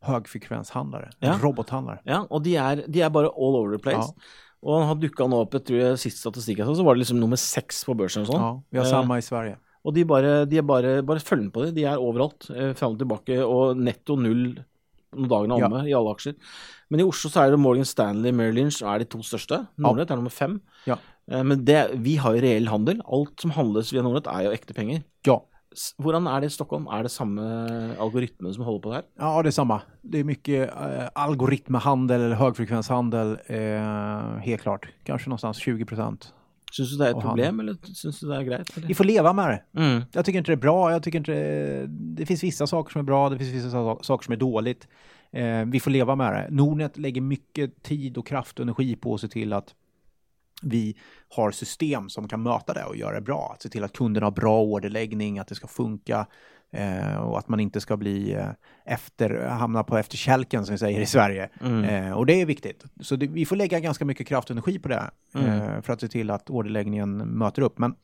[0.00, 1.38] högfrekvenshandlare, ja.
[1.42, 2.00] robothandlare.
[2.04, 4.14] Ja, och de är, de är bara all over the place.
[4.16, 4.22] Ja.
[4.60, 7.36] Och han har dukkat upp, jag tror jag sist statistik så var det liksom nummer
[7.36, 8.38] sex på börsen och sånt.
[8.38, 9.58] Ja, vi har eh, samma i Sverige.
[9.82, 12.92] Och de bara, de är bara, bara följ på det, de är överallt, eh, fram
[12.92, 14.62] och tillbaka och netto noll
[15.16, 15.86] när dagen är omme ja.
[15.86, 16.34] i alla aktier.
[16.88, 19.66] Men i Oslo så är det Morgan Stanley, Merrill Lynch är de två största.
[19.74, 20.60] Nordnet är nummer fem.
[20.84, 20.98] Ja.
[21.30, 23.02] Eh, men det, vi har ju reell handel.
[23.04, 25.02] Allt som handlas via Nordnet är ju äkta pengar.
[25.22, 25.46] Ja.
[25.96, 26.86] Hvordan är det i Stockholm?
[26.86, 29.02] Är det samma algoritmer som håller på där?
[29.18, 29.80] Ja, det är samma.
[30.02, 33.58] Det är mycket eh, algoritmhandel eller högfrekvenshandel, eh,
[34.38, 34.88] helt klart.
[35.04, 36.32] Kanske någonstans 20 procent.
[36.72, 38.76] Syns du det är ett problem eller syns du det är grejt?
[38.76, 39.80] Vi får leva med det.
[39.80, 40.02] Mm.
[40.12, 40.92] Jag tycker inte det är bra.
[40.92, 43.70] Jag tycker inte det, det finns vissa saker som är bra, det finns vissa
[44.02, 44.88] saker som är dåligt.
[45.32, 46.46] Eh, vi får leva med det.
[46.50, 49.74] Nordnet lägger mycket tid och kraft och energi på att se till att
[50.62, 50.96] vi
[51.28, 53.50] har system som kan möta det och göra det bra.
[53.54, 56.26] Att se till att kunderna har bra orderläggning, att det ska funka
[56.70, 58.48] eh, och att man inte ska bli eh,
[58.84, 61.48] efter, hamna på efterkälken som vi säger i Sverige.
[61.60, 61.84] Mm.
[61.84, 62.84] Eh, och det är viktigt.
[63.00, 65.50] Så det, vi får lägga ganska mycket kraft och energi på det mm.
[65.50, 67.78] Eh, för att se till att orderläggningen möter upp.
[67.78, 67.94] Men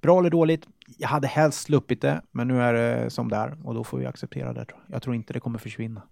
[0.00, 0.66] bra eller dåligt?
[0.98, 3.98] Jag hade helst sluppit det, men nu är det som det är och då får
[3.98, 4.66] vi acceptera det.
[4.86, 6.02] Jag tror inte det kommer försvinna.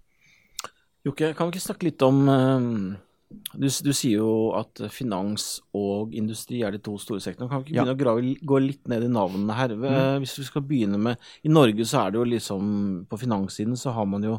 [1.02, 6.60] Jocke, kan vi snacka lite om um du, du, sier jo at finans og industri
[6.62, 7.50] er de to store sektorene.
[7.50, 7.96] Kan vi ikke begynne ja.
[7.96, 9.74] å grave, gå litt ned i navnene her?
[9.74, 10.20] Mm.
[10.22, 12.62] Hvis vi skal begynne med I Norge så er det jo liksom
[13.10, 14.38] På finanssiden så har man jo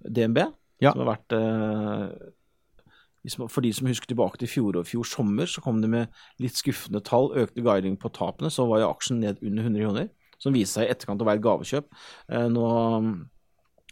[0.00, 0.42] DNB,
[0.84, 0.92] ja.
[0.92, 5.64] som har vært eh, For de som husker tilbake til fjor og fjor sommer, så
[5.64, 7.32] kom det med litt skuffende tall.
[7.40, 10.08] Økte guiding på tapene, så var jo aksjen ned under 100 kroner.
[10.40, 11.90] Som viste seg i etterkant å være et gavekjøp.
[12.32, 12.68] Eh, nå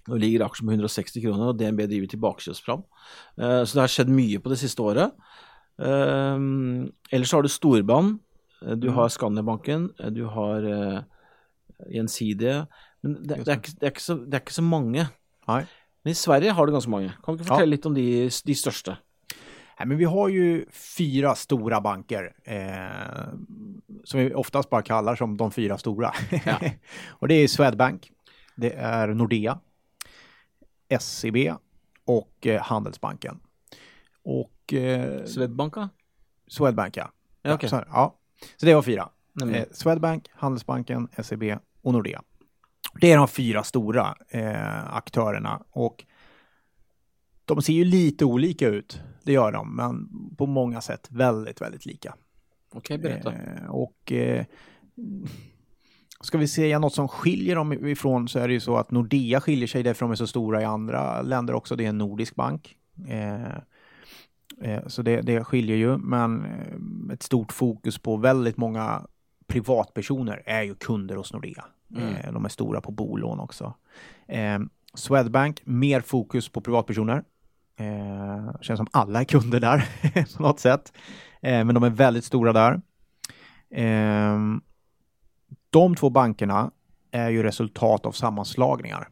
[0.09, 2.85] nå ligger aksjen på 160 kroner, og DNB driver tilbakekjøpsplan.
[3.41, 5.15] Uh, så det har skjedd mye på det siste året.
[5.79, 8.17] Uh, ellers har du Storbrann,
[8.65, 8.95] uh, du mm.
[8.99, 10.69] har Skandiabanken, du har
[11.87, 12.65] Gjensidige.
[13.05, 15.05] Men det, det, er ikke, det, er så, det, er ikke, så, mange.
[15.49, 15.61] Nei.
[16.03, 17.13] Men i Sverige har du ganska många.
[17.25, 17.77] Kan du fortelle ja.
[17.77, 18.07] lite om de,
[18.47, 18.97] de största?
[19.79, 23.29] Nej, men vi har ju fyra stora banker eh,
[24.05, 26.13] som vi oftast bara kallar som de fyra stora.
[26.45, 26.59] Ja.
[27.09, 28.11] och det är Swedbank,
[28.57, 29.59] det är Nordea,
[31.01, 31.37] SEB
[32.05, 33.41] och eh, Handelsbanken.
[34.23, 34.73] Och...
[34.73, 35.89] Eh, Swedbanka?
[36.47, 37.11] Swedbank, ja.
[37.55, 37.69] okay.
[37.69, 38.15] så, ja.
[38.57, 39.09] så det var fyra.
[39.53, 41.43] Eh, Swedbank, Handelsbanken, SEB
[41.83, 42.23] och Nordea.
[43.01, 46.05] Det är de fyra stora eh, aktörerna och
[47.45, 51.87] de ser ju lite olika ut, det gör de, men på många sätt väldigt, väldigt
[51.87, 52.15] lika.
[52.73, 53.33] Okej, okay, berätta.
[53.33, 54.45] Eh, och eh,
[56.21, 59.41] Ska vi säga något som skiljer dem ifrån så är det ju så att Nordea
[59.41, 61.77] skiljer sig därför de är så stora i andra länder också.
[61.77, 62.77] Det är en nordisk bank.
[63.09, 63.55] Eh,
[64.61, 69.03] eh, så det, det skiljer ju, men eh, ett stort fokus på väldigt många
[69.47, 71.65] privatpersoner är ju kunder hos Nordea.
[71.97, 72.15] Mm.
[72.15, 73.75] Eh, de är stora på bolån också.
[74.29, 74.59] Eh,
[74.95, 77.25] Swedbank, mer fokus på privatpersoner.
[77.77, 79.85] Eh, känns som alla är kunder där
[80.37, 80.93] på något sätt.
[81.41, 82.81] Men de är väldigt stora där.
[83.71, 84.39] Eh,
[85.71, 86.71] de två bankerna
[87.11, 89.09] är ju resultat av sammanslagningar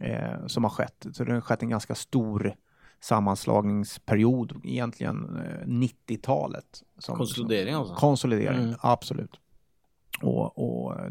[0.00, 1.06] eh, som har skett.
[1.12, 2.54] Så det har skett en ganska stor
[3.00, 6.82] sammanslagningsperiod, egentligen eh, 90-talet.
[7.06, 7.94] konsolidering alltså?
[7.94, 8.74] Konsolidering, mm.
[8.80, 9.40] absolut.
[10.22, 11.10] Och, och eh,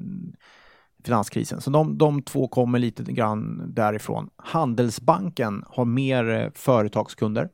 [1.04, 1.62] finanskrisen.
[1.62, 4.30] Så de, de två kommer lite grann därifrån.
[4.36, 7.50] Handelsbanken har mer eh, företagskunder.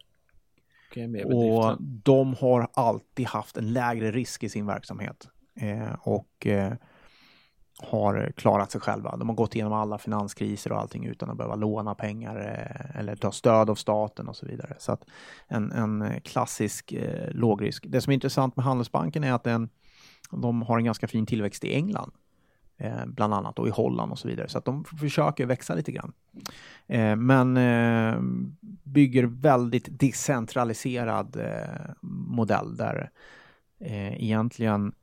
[0.91, 5.27] Okay, och de har alltid haft en lägre risk i sin verksamhet.
[5.55, 6.73] Eh, och eh,
[7.79, 9.17] har klarat sig själva.
[9.17, 13.15] De har gått igenom alla finanskriser och allting utan att behöva låna pengar eh, eller
[13.15, 14.75] ta stöd av staten och så vidare.
[14.79, 15.05] Så att
[15.47, 17.85] en, en klassisk eh, lågrisk.
[17.87, 19.69] Det som är intressant med Handelsbanken är att den,
[20.31, 22.11] de har en ganska fin tillväxt i England.
[22.77, 24.49] Eh, bland annat och i Holland och så vidare.
[24.49, 26.13] Så att de försöker växa lite grann.
[26.87, 28.15] Eh, men eh,
[28.83, 33.09] bygger väldigt decentraliserad eh, modell där
[33.79, 34.93] eh, egentligen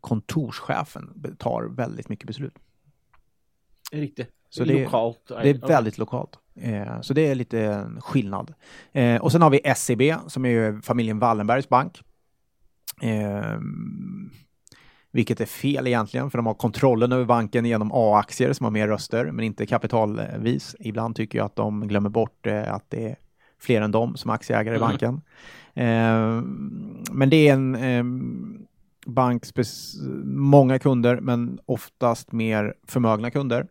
[0.00, 2.54] kontorschefen tar väldigt mycket beslut.
[3.92, 4.30] Riktigt.
[4.50, 5.28] Så det, lokalt.
[5.28, 6.38] det är väldigt lokalt.
[6.54, 8.54] Eh, så det är lite skillnad.
[8.92, 12.02] Eh, och sen har vi SEB som är familjen Wallenbergs bank.
[13.02, 13.58] Eh,
[15.10, 18.88] vilket är fel egentligen, för de har kontrollen över banken genom A-aktier som har mer
[18.88, 20.76] röster, men inte kapitalvis.
[20.80, 23.16] Ibland tycker jag att de glömmer bort eh, att det är
[23.60, 24.88] fler än de som aktieägare i mm.
[24.88, 25.20] banken.
[25.74, 26.42] Eh,
[27.12, 28.04] men det är en eh,
[29.08, 29.44] bank,
[30.24, 33.68] många kunder, men oftast mer förmögna kunder.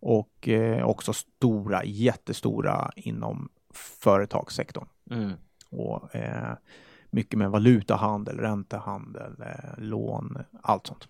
[0.00, 4.88] Och eh, också stora, jättestora inom företagssektorn.
[5.10, 5.32] Mm.
[5.70, 6.54] Och eh,
[7.10, 11.08] mycket med valutahandel, räntehandel, eh, lån, allt sånt.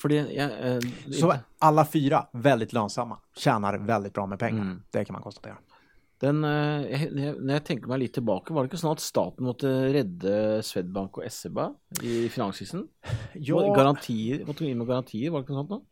[0.00, 0.78] För det, ja, eh,
[1.12, 4.62] Så alla fyra väldigt lönsamma, tjänar väldigt bra med pengar.
[4.62, 4.82] Mm.
[4.90, 5.56] Det kan man konstatera.
[6.18, 9.92] Den, eh, när jag tänker mig lite tillbaka, var det inte så att staten måste
[9.92, 11.58] rädda Swedbank och SEB
[12.02, 12.88] i finanskrisen?
[13.34, 13.74] Ja.
[13.74, 15.84] Garantier, måste in med garantier, var det inte sånt då?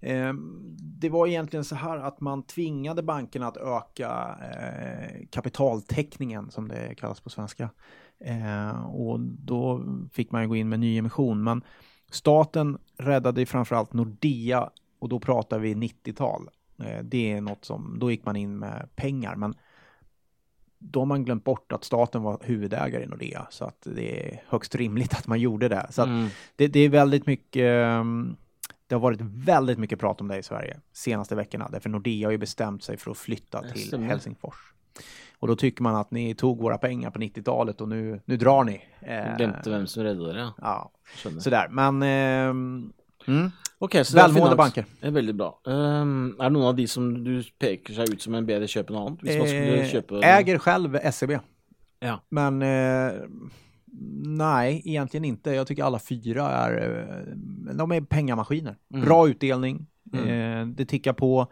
[0.00, 6.68] Ehm, det var egentligen så här att man tvingade bankerna att öka eh, kapitaltäckningen som
[6.68, 7.70] det kallas på svenska.
[8.24, 11.44] Eh, och då fick man ju gå in med nyemission.
[11.44, 11.62] Men
[12.10, 16.48] staten räddade framförallt Nordea och då pratar vi 90-tal.
[16.82, 19.36] Eh, det är något som, då gick man in med pengar.
[19.36, 19.54] Men
[20.78, 23.46] då har man glömt bort att staten var huvudägare i Nordea.
[23.50, 25.86] Så att det är högst rimligt att man gjorde det.
[25.90, 26.28] Så mm.
[26.56, 28.36] det, det, är väldigt mycket ehm,
[28.86, 31.68] det har varit väldigt mycket prat om det i Sverige senaste veckorna.
[31.72, 34.72] Därför Nordea har ju bestämt sig för att flytta till Helsingfors.
[35.38, 38.64] Och då tycker man att ni tog våra pengar på 90-talet och nu, nu drar
[38.64, 38.84] ni.
[39.00, 40.52] Eh, Glömde vem som räddade det.
[40.60, 40.90] Ja,
[41.38, 41.68] sådär.
[41.70, 42.92] Men eh,
[43.26, 43.50] Mm.
[43.82, 44.84] Okay, så Välmående banker.
[45.00, 45.60] är väldigt bra.
[45.64, 48.90] Um, är det någon av de som du pekar sig ut som en bättre köp
[48.90, 49.18] än annan?
[49.24, 51.38] Eh, äger själv SEB.
[52.00, 52.20] Ja.
[52.28, 53.12] Men eh,
[54.24, 55.50] nej, egentligen inte.
[55.50, 56.98] Jag tycker alla fyra är,
[57.68, 58.76] eh, de är pengamaskiner.
[58.94, 59.04] Mm.
[59.04, 60.28] Bra utdelning, mm.
[60.28, 61.46] eh, det tickar på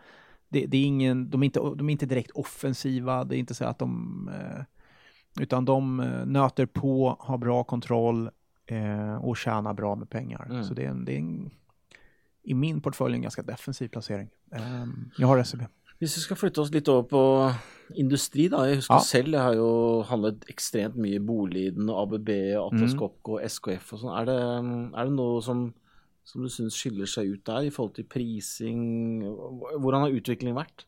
[0.48, 3.54] det, det, är ingen, de är, inte, de är inte direkt offensiva, det är inte
[3.54, 4.62] så att de, eh,
[5.42, 8.30] utan de eh, nöter på, har bra kontroll
[9.20, 10.46] och tjänar bra med pengar.
[10.50, 10.64] Mm.
[10.64, 11.50] Så det är, en, det är en,
[12.42, 14.28] i min portfölj en ganska defensiv placering.
[14.52, 14.86] Eh,
[15.18, 15.60] jag har SEB.
[15.98, 17.52] Hvis vi ska flytta oss lite över på
[17.94, 18.66] industri, då.
[18.66, 19.00] Jag husker ja.
[19.00, 22.98] selv, jeg har ju handlat extremt mycket Boliden, ABB, Atlas mm.
[22.98, 24.20] Copco, SKF och sånt.
[24.20, 24.42] Är det,
[24.98, 25.72] är det något som
[26.24, 29.22] som du syns skiljer sig ut där i förhållande till prising?
[29.22, 30.86] Hur har utvecklingen varit?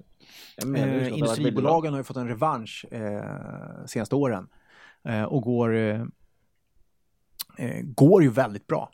[0.76, 4.48] Eh, industribolagen har ju fått en revansch eh, senaste åren
[5.04, 6.00] eh, och går, eh,
[7.58, 8.90] eh, går ju väldigt bra.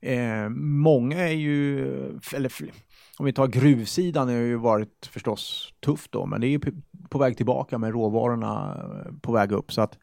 [0.00, 1.86] Eh, många är ju,
[2.34, 2.52] eller
[3.18, 6.60] om vi tar gruvsidan, det har ju varit förstås tufft då, men det är ju
[7.08, 9.72] på väg tillbaka med råvarorna eh, på väg upp.
[9.72, 9.98] Så att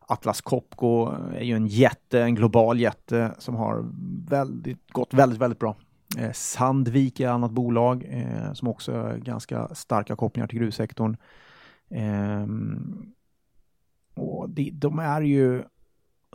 [0.00, 3.84] Atlas Copco är ju en jätte, en global jätte som har
[4.30, 5.76] väldigt, gått väldigt, väldigt bra.
[6.18, 11.16] Eh, Sandvik är ett annat bolag eh, som också har ganska starka kopplingar till gruvsektorn.
[11.90, 12.46] Eh,
[14.14, 15.62] och de, de, är ju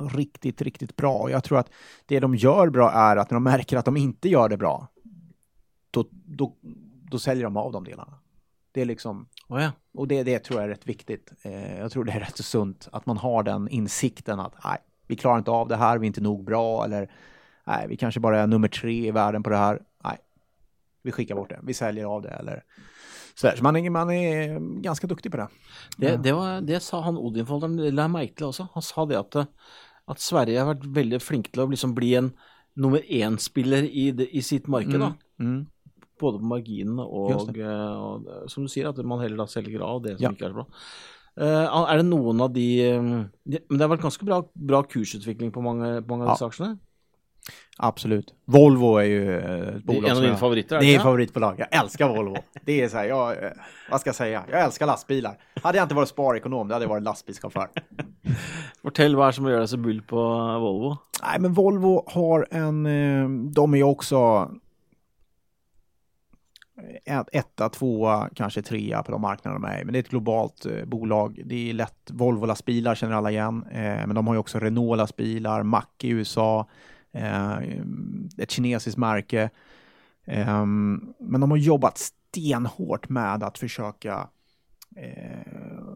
[0.10, 1.32] riktigt, riktigt bra.
[1.32, 1.70] Jag tror att
[2.06, 4.88] det de gör bra är att när de märker att de inte gör det bra,
[5.92, 6.56] då, då,
[7.12, 8.14] då säljer de av de delarna.
[8.72, 9.72] Det är liksom, oh ja.
[9.94, 11.34] och det, det tror jag är rätt viktigt.
[11.42, 14.78] Eh, jag tror det är rätt så sunt att man har den insikten att nej,
[15.08, 17.12] vi klarar inte av det här, vi är inte nog bra eller
[17.64, 19.82] nej, vi kanske bara är nummer tre i världen på det här.
[20.04, 20.18] Nej,
[21.02, 22.64] vi skickar bort det, vi säljer av det eller
[23.36, 25.48] så, så man, är, man är ganska duktig på det.
[25.98, 28.68] Det, det, var, det sa han Odinfolderen, la jag märke till också.
[28.74, 29.36] Han sa det att,
[30.12, 32.32] att Sverige har varit väldigt flink till att liksom bli en
[32.74, 35.14] nummer en-spelare i, i sitt marknad.
[35.40, 35.56] Mm.
[35.56, 35.68] Mm
[36.22, 40.04] både på marginene og, eh, og, som du sier, at man heller da selger av
[40.06, 40.34] det som ja.
[40.36, 40.68] ikke er så bra.
[41.40, 42.68] Uh, er det noen av de,
[43.48, 46.50] de Men det har vært ganske bra, bra kursutvikling på mange, på mange av disse
[46.50, 46.76] aksjene?
[47.78, 48.34] Absolut.
[48.46, 50.80] Volvo är ju ett bolag En av dina favoriter?
[50.80, 51.56] Det är ett favoritbolag.
[51.60, 52.38] Jag älskar Volvo.
[52.66, 53.36] Det är så här, jag,
[53.92, 54.44] vad ska jag säga?
[54.52, 55.38] Jag älskar lastbilar.
[55.62, 57.70] Hade jag inte varit sparekonom, det hade jag varit lastbilschaufför.
[58.82, 60.18] Fortell vad är som gör dig så bull på
[60.60, 60.98] Volvo?
[61.24, 64.50] Nej, men Volvo har en, eh, de är också
[67.32, 70.86] etta, tvåa, kanske trea på de marknaderna de är Men det är ett globalt eh,
[70.86, 71.42] bolag.
[71.46, 72.12] Det är lätt.
[72.12, 76.10] Volvo lastbilar känner alla igen, eh, men de har ju också Renault lastbilar, Mack i
[76.10, 76.66] USA, eh,
[78.38, 79.50] ett kinesiskt märke.
[80.26, 84.30] Um, men de har jobbat stenhårt med att försöka
[84.96, 85.92] eh,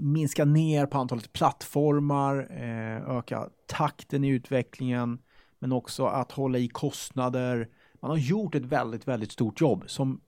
[0.00, 5.18] minska ner på antalet plattformar, eh, öka takten i utvecklingen,
[5.58, 7.68] men också att hålla i kostnader.
[8.00, 10.20] Man har gjort ett väldigt, väldigt stort jobb som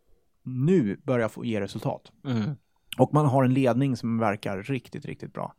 [0.43, 2.13] nu börjar få ge resultat.
[2.25, 2.51] Mm.
[2.99, 5.55] Och man har en ledning som verkar riktigt, riktigt bra.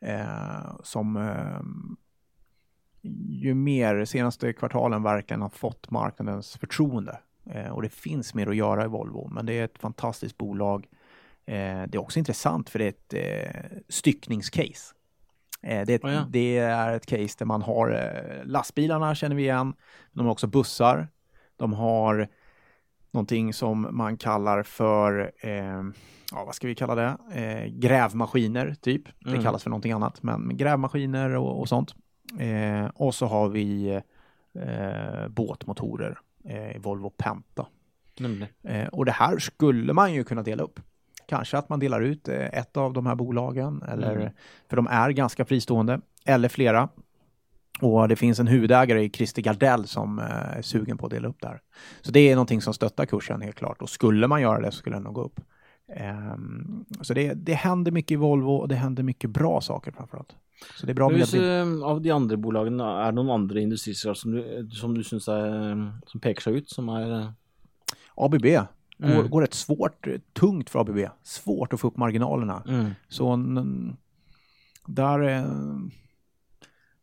[0.00, 1.60] Eh, som eh,
[3.28, 7.18] ju mer senaste kvartalen verkligen har fått marknadens förtroende.
[7.50, 10.86] Eh, och det finns mer att göra i Volvo, men det är ett fantastiskt bolag.
[11.46, 14.94] Eh, det är också intressant för det är ett eh, styckningscase.
[15.62, 16.26] Eh, det, är ett, oh ja.
[16.30, 19.74] det är ett case där man har eh, lastbilarna känner vi igen.
[20.12, 21.08] De har också bussar.
[21.56, 22.28] De har
[23.10, 25.82] någonting som man kallar för, eh,
[26.32, 29.02] ja vad ska vi kalla det, eh, grävmaskiner typ.
[29.18, 29.42] Det mm.
[29.42, 31.94] kallas för någonting annat, men grävmaskiner och, och sånt.
[32.38, 34.00] Eh, och så har vi
[34.54, 37.66] eh, båtmotorer, eh, Volvo Penta.
[38.20, 38.44] Mm.
[38.92, 40.80] och det här skulle man ju kunna dela upp.
[41.28, 44.30] Kanske att man delar ut eh, ett av de här bolagen, eller, mm.
[44.68, 46.88] för de är ganska fristående, eller flera.
[47.80, 51.40] Och det finns en huvudägare i Christer Gardell som är sugen på att dela upp
[51.40, 51.60] det här.
[52.00, 53.82] Så det är någonting som stöttar kursen helt klart.
[53.82, 55.40] Och skulle man göra det så skulle den nog gå upp.
[55.88, 60.34] Um, så det, det händer mycket i Volvo och det händer mycket bra saker framförallt.
[60.76, 64.16] Så det är bra Hvis, med Av de andra bolagen, är det någon andra industriselskap
[64.16, 66.70] som du, som du syns är, som pekar sig ut?
[66.70, 67.32] Som är...
[68.14, 68.46] ABB
[68.98, 69.30] går, mm.
[69.30, 70.98] går rätt svårt, tungt för ABB.
[71.22, 72.62] Svårt att få upp marginalerna.
[72.68, 72.90] Mm.
[73.08, 73.36] Så
[74.86, 75.44] där,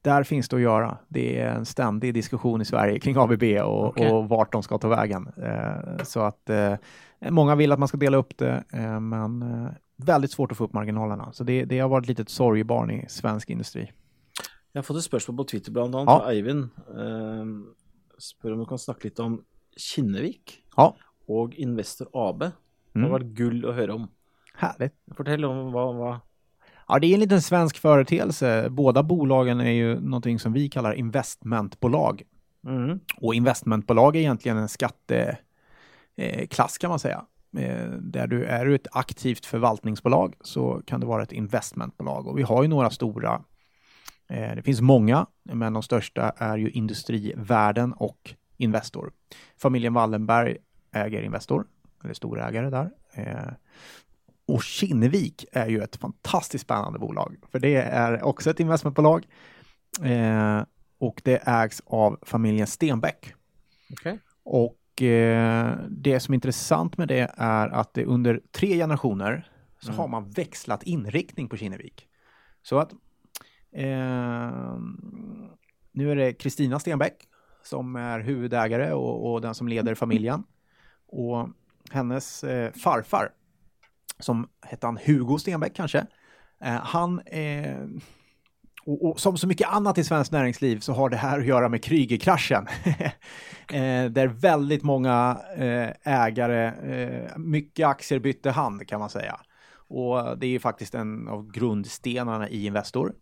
[0.01, 0.97] där finns det att göra.
[1.07, 4.09] Det är en ständig diskussion i Sverige kring ABB och, okay.
[4.09, 5.29] och vart de ska ta vägen.
[5.37, 6.73] Eh, så att eh,
[7.31, 9.43] många vill att man ska dela upp det, eh, men
[9.97, 11.33] väldigt svårt att få upp marginalerna.
[11.33, 13.91] Så det, det har varit ett litet sorgebarn i svensk industri.
[14.71, 16.19] Jag har fått ett spörsmål på Twitter bland annat ja.
[16.19, 16.63] från Eivind.
[16.89, 17.45] Eh,
[18.17, 19.43] spör om du kan snacka lite om
[19.77, 20.95] Kinnevik ja.
[21.25, 22.39] och Investor AB.
[22.39, 22.51] Det
[22.93, 23.11] har mm.
[23.11, 24.07] varit guld att höra om.
[24.53, 24.93] Härligt.
[25.15, 26.19] Fortell om vad, vad...
[26.87, 28.69] Ja, det är en liten svensk företeelse.
[28.69, 32.23] Båda bolagen är ju någonting som vi kallar investmentbolag.
[32.67, 32.99] Mm.
[33.17, 35.44] Och investmentbolag är egentligen en skatteklass
[36.15, 36.47] eh,
[36.79, 37.25] kan man säga.
[37.57, 42.27] Eh, där du är ett aktivt förvaltningsbolag så kan det vara ett investmentbolag.
[42.27, 43.43] Och vi har ju några stora.
[44.29, 49.11] Eh, det finns många, men de största är ju Industrivärden och Investor.
[49.57, 50.57] Familjen Wallenberg
[50.91, 51.67] äger Investor,
[52.03, 52.91] eller storägare där.
[54.47, 59.27] Och Kinnevik är ju ett fantastiskt spännande bolag, för det är också ett investmentbolag.
[60.97, 63.33] Och det ägs av familjen Stenbeck.
[63.91, 64.17] Okay.
[64.43, 64.75] Och
[65.89, 69.99] det som är intressant med det är att det under tre generationer så mm.
[69.99, 72.07] har man växlat inriktning på Kinnevik.
[72.61, 72.91] Så att
[73.71, 74.79] eh,
[75.91, 77.27] nu är det Kristina Stenbeck
[77.63, 80.43] som är huvudägare och, och, den som leder familjen.
[81.07, 81.49] Och
[81.91, 83.29] hennes eh, farfar,
[84.19, 86.05] som hette han Hugo Stenbeck kanske,
[86.61, 87.87] eh, han eh,
[88.85, 91.69] och, och, som så mycket annat i svenskt näringsliv så har det här att göra
[91.69, 92.67] med Krügerkraschen.
[93.71, 99.39] eh, där väldigt många eh, ägare, eh, mycket aktier bytte hand kan man säga.
[99.87, 103.13] Och det är ju faktiskt en av grundstenarna i Investor.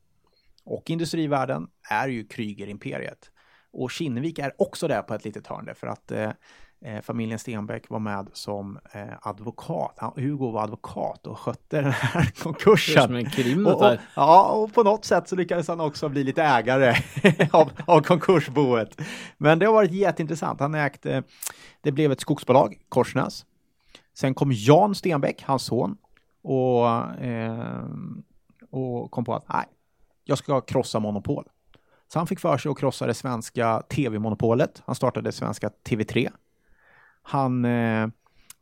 [0.66, 3.32] Och industrivärlden är ju Krügerimperiet.
[3.74, 6.32] Och Kinnevik är också där på ett litet hörn för att eh,
[7.02, 9.94] familjen Stenbeck var med som eh, advokat.
[9.98, 13.14] Han, Hugo var advokat och skötte den här konkursen.
[13.14, 16.24] Det är som och, och, Ja, och på något sätt så lyckades han också bli
[16.24, 16.96] lite ägare
[17.52, 19.02] av, av konkursboet.
[19.38, 20.60] Men det har varit jätteintressant.
[20.60, 21.24] Han ägde,
[21.82, 23.46] det blev ett skogsbolag, Korsnäs.
[24.14, 25.98] Sen kom Jan Stenbeck, hans son,
[26.44, 26.88] och,
[27.24, 27.84] eh,
[28.70, 29.66] och kom på att nej,
[30.24, 31.46] jag ska krossa monopol.
[32.08, 34.82] Så han fick för sig att krossa det svenska tv-monopolet.
[34.86, 36.32] Han startade svenska TV3
[37.24, 38.08] han eh,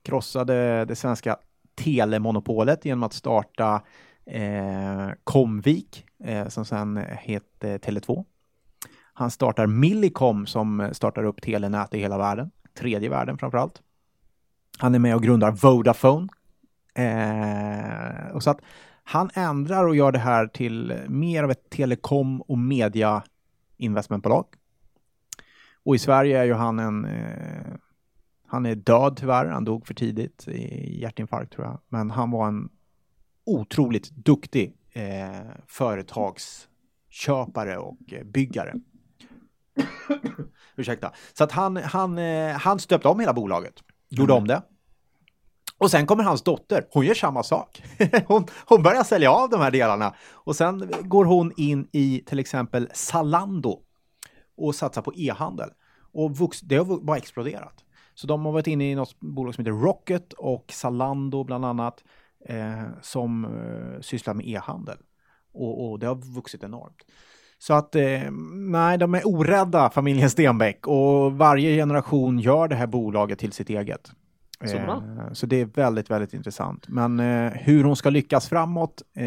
[0.04, 1.38] krossade det svenska
[1.76, 3.82] telemonopolet genom att starta
[4.26, 8.26] eh, Comvik, eh, som sen hette Tele2.
[9.14, 13.82] Han startar Millicom som startar upp telenät i hela världen, tredje världen framförallt.
[14.78, 16.28] Han är med och grundar Vodafone.
[16.94, 18.62] Eh, och så att
[19.04, 23.24] han ändrar och gör det här till mer av ett telekom och media
[23.78, 24.46] investmentbolag.
[25.84, 27.74] Och i Sverige är ju han en eh,
[28.52, 31.80] han är död tyvärr, han dog för tidigt i hjärtinfarkt tror jag.
[31.90, 32.70] Men han var en
[33.46, 38.74] otroligt duktig eh, företagsköpare och eh, byggare.
[40.76, 41.12] Ursäkta.
[41.34, 43.74] Så att han, han, eh, han stöpte om hela bolaget,
[44.10, 44.42] gjorde mm.
[44.42, 44.62] om det.
[45.78, 47.84] Och sen kommer hans dotter, hon gör samma sak.
[48.28, 50.16] hon, hon börjar sälja av de här delarna.
[50.32, 53.80] Och sen går hon in i till exempel Zalando
[54.58, 55.70] och satsar på e-handel.
[56.14, 57.84] Och vux, det har bara exploderat.
[58.22, 62.04] Så de har varit inne i något bolag som heter Rocket och Zalando bland annat
[62.46, 64.98] eh, som eh, sysslar med e-handel.
[65.54, 67.06] Och, och, det har vuxit enormt.
[67.58, 72.88] Så att eh, nej, de är orädda familjen Stenbeck och varje generation gör det här
[72.88, 74.12] bolaget till sitt eget.
[74.66, 76.88] Så, eh, så det är väldigt, väldigt intressant.
[76.88, 79.24] Men eh, hur hon ska lyckas framåt, eh,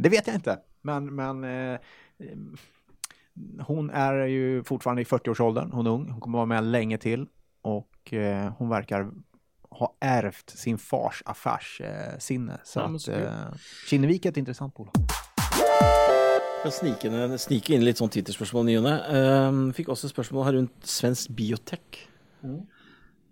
[0.00, 0.58] det vet jag inte.
[0.82, 1.46] Men, men
[3.60, 7.26] hon är ju fortfarande i 40-årsåldern, hon är ung, hon kommer vara med länge till
[7.62, 9.10] och eh, hon verkar
[9.78, 12.60] ha ärvt sin fars affärssinne.
[12.64, 14.92] så ja, att eh, Kinnevik är ett intressant bolag.
[16.64, 18.94] Jeg snike, snike inn litt sånn Twitter-spørsmål ny og ne.
[19.12, 21.98] Um, fikk også spørsmål her rundt svensk biotek.
[22.40, 22.62] Mm.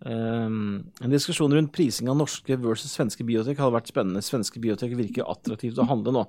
[0.02, 0.58] Um,
[1.00, 4.20] en diskusjon rundt prising av norske versus svenske biotek hadde vært spennende.
[4.26, 6.26] Svenske biotek virker attraktivt å handle nå.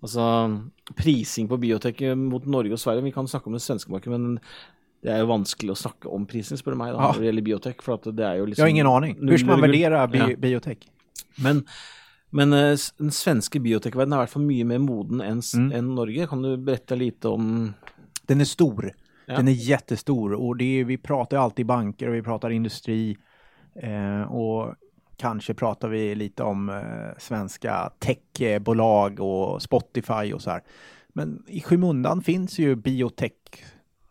[0.00, 0.24] Altså
[0.96, 3.04] prising på biotek mot Norge og Sverige.
[3.10, 4.40] Vi kan snakke om det svenske markedet, men
[5.00, 7.46] det er jo vanskelig å snakke om prising, spør du meg, da, når det gjelder
[7.46, 7.84] biotek.
[7.84, 9.16] For det er jo liksom Jeg har ingen aning.
[9.16, 10.26] Hvordan skal man vurdere bi ja.
[10.44, 10.84] biotek?
[11.40, 11.62] Men,
[12.36, 15.70] men uh, den svenske biotekverdenen er i hvert fall mye mer moden enn mm.
[15.78, 16.28] en Norge.
[16.28, 17.72] Kan du berette litt om
[18.28, 18.90] Den er stor.
[19.30, 19.36] Ja.
[19.36, 23.16] Den är jättestor och det är, vi pratar alltid banker och vi pratar industri
[23.74, 24.74] eh, och
[25.16, 30.62] kanske pratar vi lite om eh, svenska techbolag och Spotify och så här.
[31.08, 32.76] Men i skymundan finns ju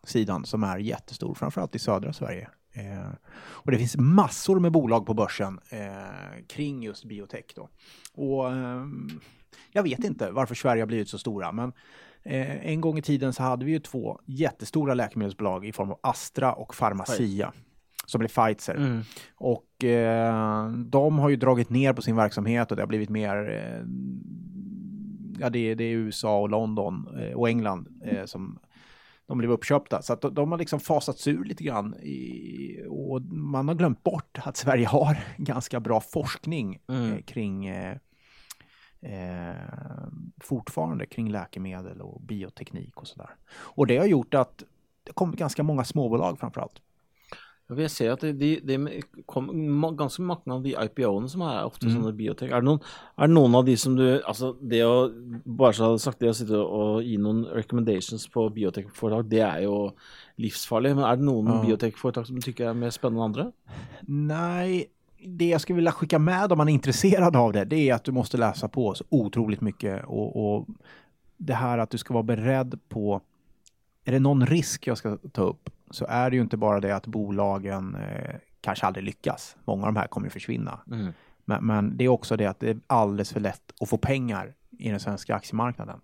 [0.00, 2.48] biotech-sidan som är jättestor, framförallt i södra Sverige.
[2.72, 3.12] Eh,
[3.64, 7.68] och det finns massor med bolag på börsen eh, kring just biotech då.
[8.12, 9.20] Och ehm,
[9.72, 11.72] jag vet inte varför Sverige har blivit så stora, men
[12.22, 15.98] Eh, en gång i tiden så hade vi ju två jättestora läkemedelsbolag i form av
[16.02, 17.52] Astra och Pharmacia.
[18.06, 18.74] Som blev Pfizer.
[18.74, 19.02] Mm.
[19.36, 23.50] Och eh, de har ju dragit ner på sin verksamhet och det har blivit mer
[23.50, 23.86] eh,
[25.40, 28.58] Ja, det, det, är USA och London eh, och England eh, som
[29.30, 30.02] de blev uppköpta.
[30.02, 31.94] Så att de, de har liksom fasats ur lite grann.
[31.94, 37.12] I, och man har glömt bort att Sverige har ganska bra forskning mm.
[37.12, 37.96] Eh, kring eh,
[40.40, 43.30] fortfarande kring läkemedel och bioteknik och sådär.
[43.50, 44.62] Och det har gjort att
[45.04, 46.80] det kommer ganska många småbolag framförallt.
[47.76, 51.86] Jag ser att det, det, det kom ganska många av de IPO-ene som är ofta
[51.86, 51.96] mm.
[51.96, 52.50] sådana biotek.
[52.50, 52.78] Är det, någon,
[53.16, 55.12] är det någon av de som du, alltså det att,
[55.44, 59.90] bara så sagt det att sitta och ge någon recommendations på biotechföretag, det är ju
[60.36, 60.96] livsfarligt.
[60.96, 61.62] Men är det någon ja.
[61.66, 63.52] biotechföretag som du tycker är mer spännande än andra?
[64.00, 64.86] Nej,
[65.26, 68.04] det jag skulle vilja skicka med om man är intresserad av det, det är att
[68.04, 70.66] du måste läsa på så otroligt mycket och, och
[71.36, 73.20] det här att du ska vara beredd på,
[74.10, 76.96] är det någon risk jag ska ta upp så är det ju inte bara det
[76.96, 79.56] att bolagen eh, kanske aldrig lyckas.
[79.64, 80.80] Många av de här kommer ju försvinna.
[80.90, 81.12] Mm.
[81.44, 84.54] Men, men, det är också det att det är alldeles för lätt att få pengar
[84.78, 86.00] i den svenska aktiemarknaden.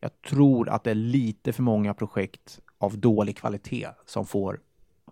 [0.00, 4.60] Jag tror att det är lite för många projekt av dålig kvalitet som får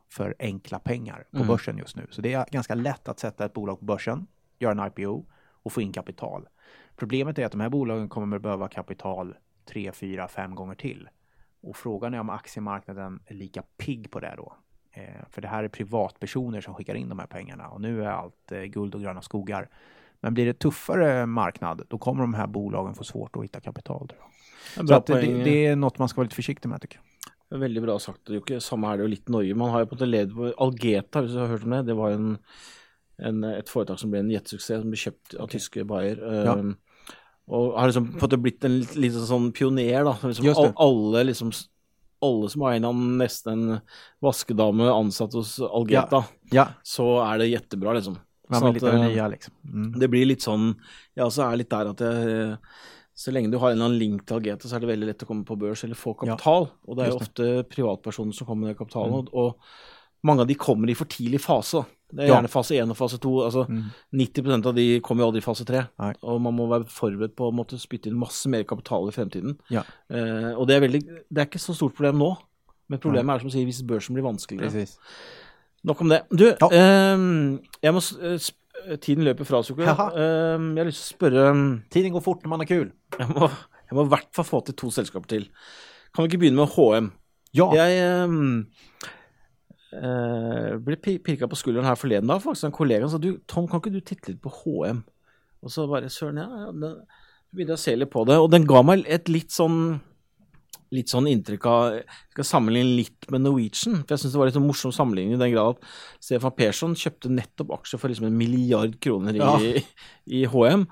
[0.09, 1.49] för enkla pengar på mm.
[1.49, 2.07] börsen just nu.
[2.11, 4.27] Så det är ganska lätt att sätta ett bolag på börsen,
[4.59, 5.25] göra en IPO
[5.63, 6.49] och få in kapital.
[6.97, 9.35] Problemet är att de här bolagen kommer att behöva kapital
[9.65, 11.09] tre, fyra, fem gånger till.
[11.67, 14.55] Och frågan är om aktiemarknaden är lika pigg på det då.
[14.93, 18.09] Eh, för det här är privatpersoner som skickar in de här pengarna och nu är
[18.09, 19.69] allt eh, guld och gröna skogar.
[20.21, 24.13] Men blir det tuffare marknad, då kommer de här bolagen få svårt att hitta kapital.
[24.89, 27.01] Så att det, det, är något man ska vara lite försiktig med tycker
[27.51, 27.59] jag.
[27.59, 28.25] Veldig bra sagt.
[28.27, 29.55] Det jo ikke, Samme er det jo litt Norge.
[29.55, 31.83] Man har jo på en måte levd på Algeta, hvis du har hørt om det.
[31.87, 32.33] Det var en,
[33.23, 36.19] en, et foretak som ble en jettesuksess, som ble kjøpt av tyske Bayer.
[36.19, 36.57] Ja.
[36.59, 36.75] Um,
[37.47, 40.17] og har liksom fått blitt en liten sånn pioner, da.
[40.23, 41.53] Liksom, alle, liksom,
[42.27, 43.79] alle som har en av nesten en
[44.25, 46.57] vaskedame ansatt hos Algeta, ja.
[46.57, 46.67] Ja.
[46.83, 48.19] så er det jättebra, liksom.
[48.47, 49.55] Så at, nya, liksom.
[49.67, 49.89] Mm.
[49.99, 50.69] Det blir litt sånn
[51.19, 52.59] Jeg også er litt der at jeg
[53.17, 55.23] så lenge du har en eller annen link til Algeta, så er det veldig lett
[55.25, 56.67] å komme på børs eller få kapital.
[56.69, 59.25] Ja, og det er jo ofte privatpersoner som kommer med kapitalen.
[59.25, 59.31] Mm.
[59.41, 61.81] Og mange av de kommer i for tidlig fase.
[62.07, 62.53] Det er gjerne ja.
[62.53, 63.31] fase 1 og fase 2.
[63.45, 63.87] Altså, mm.
[64.21, 65.81] 90% av de kommer jo aldri i fase 3.
[66.03, 66.11] Nei.
[66.23, 69.57] Og man må være forberedt på å måtte spytte inn masse mer kapital i fremtiden.
[69.75, 69.83] Ja.
[70.07, 72.31] Eh, og det er, veldig, det er ikke så stort problem nå.
[72.93, 73.41] Men problemet Nei.
[73.41, 74.71] er som sier, hvis børsen blir vanskeligere.
[74.71, 75.01] Precis.
[75.87, 76.23] Nok om det.
[76.31, 76.71] Du, ja.
[76.71, 77.27] eh,
[77.83, 78.63] jeg må spørre
[79.03, 79.87] tiden løper fra oss, Jokke.
[79.89, 82.89] Uh, jeg har lyst til å spørre um, Tiden går fort når man er kul.
[83.17, 83.49] Jeg må,
[83.89, 85.47] jeg må i hvert fall få til to selskaper til.
[86.15, 87.11] Kan vi ikke begynne med HM?
[87.57, 87.71] Ja.
[87.77, 88.67] Jeg um,
[90.03, 92.43] uh, ble pirka på skulderen her forleden dag.
[92.45, 95.05] Faktisk en kollega sa du, Tom, kan ikke du titte litt på HM?
[95.65, 96.67] Og så bare søren, ja.
[96.71, 99.99] Så begynte jeg å se litt på det, og den ga meg et litt sånn
[100.95, 104.03] litt sånn inntrykk av Jeg skal sammenligne litt med Norwegian.
[104.03, 105.89] for Jeg syns det var litt sånn morsom sammenligning i den grad at
[106.23, 109.83] Stefan Persson kjøpte nettopp aksjer for liksom en milliard kroner i, ja.
[110.39, 110.87] i HM.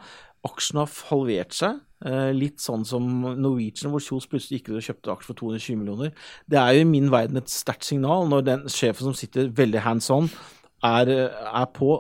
[0.44, 1.78] Aksjen har halvert seg.
[2.04, 5.78] Eh, litt sånn som Norwegian, hvor Kjos plutselig gikk ut og kjøpte aksjer for 220
[5.80, 6.26] millioner.
[6.50, 9.84] Det er jo i min verden et sterkt signal når den sjefen som sitter veldig
[9.86, 10.28] hands on,
[10.84, 11.94] er, er på,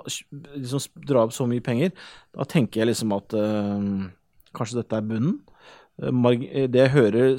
[0.58, 1.94] liksom drar opp så mye penger,
[2.36, 4.10] da tenker jeg liksom at uh,
[4.52, 5.38] kanskje dette er bunnen.
[5.96, 7.38] Det jeg hører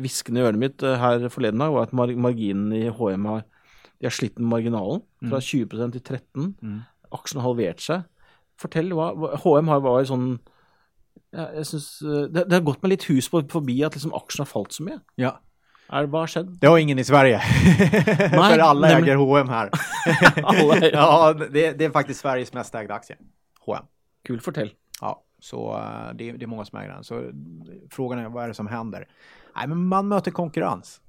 [0.00, 3.44] hviskende i øret mitt her forleden dag, var at marginen i HM har
[3.96, 5.92] de har slitt med marginalen fra 20 mm.
[5.94, 6.80] til 13 mm.
[7.16, 8.04] Aksjen har halvert seg.
[8.60, 9.10] Fortell hva
[9.42, 10.28] HM har vært sånn
[11.34, 11.88] ja, jeg synes,
[12.32, 14.86] det, det, har gått meg litt hus på, forbi at liksom aksjen har falt så
[14.86, 15.00] mye.
[15.20, 15.34] Ja.
[15.86, 16.54] Er, hva har skjedd?
[16.60, 17.38] Det har ingen i Sverige.
[18.32, 19.70] För alla nej, äger H&M här.
[20.42, 23.16] alla, ja, det, det, är faktiskt Sveriges mest ägda aktie.
[23.66, 23.84] H&M.
[24.24, 24.72] Kul, fortell.
[25.00, 27.04] Ja, så uh, det, det, är många som äger den.
[27.04, 27.30] Så
[27.90, 29.08] frågan är vad är det som händer?
[29.56, 31.00] Nej, men man möter konkurrens.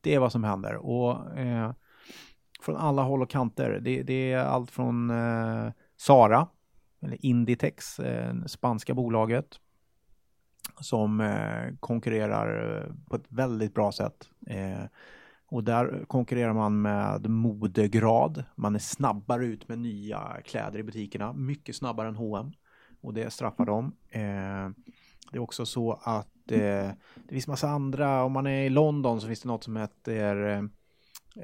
[0.00, 0.76] Det är vad som händer.
[0.76, 1.72] Och eh,
[2.60, 3.80] från alla håll och kanter.
[3.82, 6.46] Det, det är allt från eh, Sara,
[7.02, 9.60] eller Inditex, eh, spanska bolaget,
[10.80, 14.30] som eh, konkurrerar eh, på ett väldigt bra sätt.
[14.46, 14.84] Eh,
[15.46, 18.44] och där konkurrerar man med modegrad.
[18.54, 22.52] Man är snabbare ut med nya kläder i butikerna, mycket snabbare än H&M
[23.00, 23.96] och det straffar dem.
[24.10, 24.70] Eh,
[25.30, 26.90] det är också så att eh,
[27.28, 30.36] det finns massa andra, om man är i London så finns det något som heter
[30.46, 30.64] eh,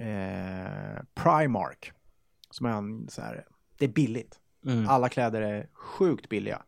[0.08, 1.92] eh Primark.
[2.50, 3.44] Som är en så här,
[3.78, 4.40] det är billigt.
[4.68, 4.88] Mm.
[4.88, 6.62] Alla kläder är sjukt billiga.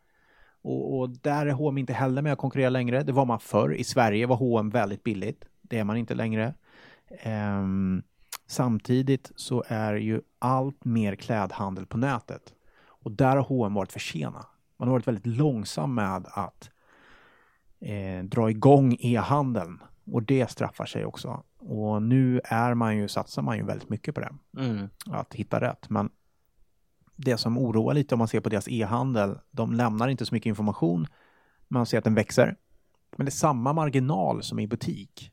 [0.62, 3.02] Och, och, där är H&M inte heller med att konkurrera längre.
[3.02, 3.74] Det var man förr.
[3.74, 5.44] I Sverige var H&M väldigt billigt.
[5.62, 6.54] Det är man inte längre.
[7.26, 8.02] Um,
[8.46, 12.54] samtidigt så är ju allt mer klädhandel på nätet.
[12.86, 14.46] Och där har H&M varit för sena.
[14.76, 16.70] Man har varit väldigt långsam med att
[17.80, 19.82] eh, dra igång e-handeln.
[20.12, 21.42] Och det straffar sig också.
[21.58, 24.32] Och nu är man ju, satsar man ju väldigt mycket på det.
[24.58, 24.88] Mm.
[25.10, 25.90] Att hitta rätt.
[25.90, 26.10] Men
[27.24, 30.46] det som oroar lite om man ser på deras e-handel, de lämnar inte så mycket
[30.46, 31.06] information.
[31.68, 32.56] Man ser att den växer.
[33.16, 35.32] Men det är samma marginal som i butik.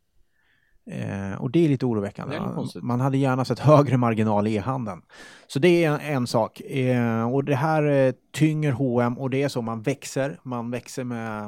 [0.85, 2.35] Eh, och det är lite oroväckande.
[2.35, 5.01] Är man hade gärna sett högre marginal i e-handeln.
[5.47, 6.61] Så det är en, en sak.
[6.61, 10.39] Eh, och det här eh, tynger H&M och det är så man växer.
[10.43, 11.43] Man växer med,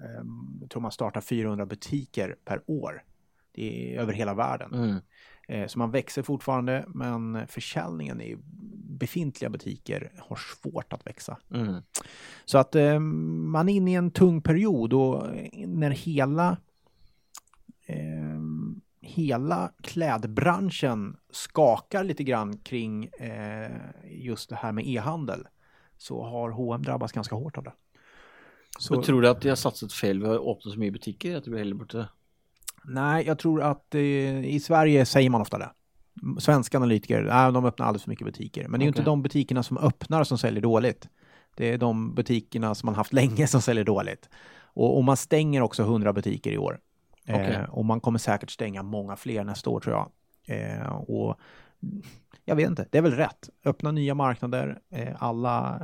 [0.00, 0.22] eh,
[0.60, 3.02] jag tror man startar 400 butiker per år.
[3.52, 4.74] Det är över hela världen.
[4.74, 4.98] Mm.
[5.48, 8.36] Eh, så man växer fortfarande, men försäljningen i
[8.98, 11.36] befintliga butiker har svårt att växa.
[11.54, 11.82] Mm.
[12.44, 16.56] Så att eh, man är inne i en tung period och när hela
[17.86, 18.38] eh,
[19.00, 23.70] hela klädbranschen skakar lite grann kring eh,
[24.04, 25.46] just det här med e-handel
[25.96, 27.72] så har H&M drabbats ganska hårt av det.
[28.78, 31.36] Så, tror du att har satsat fel vid att öppna så mycket butiker?
[31.36, 32.08] Att det blir heller borta?
[32.88, 34.00] Nej, jag tror att eh,
[34.44, 35.70] i Sverige säger man ofta det.
[36.38, 38.68] Svenska analytiker, nej, de öppnar alldeles för mycket butiker.
[38.68, 39.00] Men det är okay.
[39.00, 41.08] inte de butikerna som öppnar som säljer dåligt.
[41.56, 44.28] Det är de butikerna som man haft länge som säljer dåligt.
[44.60, 46.80] Och, och man stänger också 100 butiker i år.
[47.28, 47.52] Okay.
[47.52, 50.10] Eh, och man kommer säkert stänga många fler nästa år tror jag.
[50.56, 51.40] Eh, och
[52.44, 53.48] jag vet inte, det är väl rätt.
[53.64, 55.82] Öppna nya marknader, eh, alla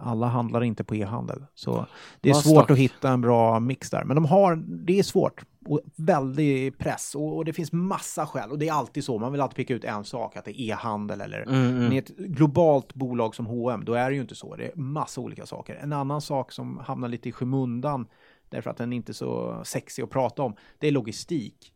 [0.00, 1.44] alla handlar inte på e-handel.
[1.54, 1.86] Så
[2.20, 4.04] det är svårt att hitta en bra mix där.
[4.04, 5.44] Men de har, det är svårt.
[5.66, 8.50] Och väldig press och, och, det finns massa skäl.
[8.50, 10.70] Och det är alltid så, man vill alltid peka ut en sak, att det är
[10.70, 11.98] e-handel eller mm, mm.
[11.98, 14.56] ett globalt bolag som H&M, då är det ju inte så.
[14.56, 15.74] Det är massa olika saker.
[15.74, 18.06] En annan sak som hamnar lite i skymundan,
[18.48, 21.72] därför att den är inte är så sexig att prata om, det är logistik.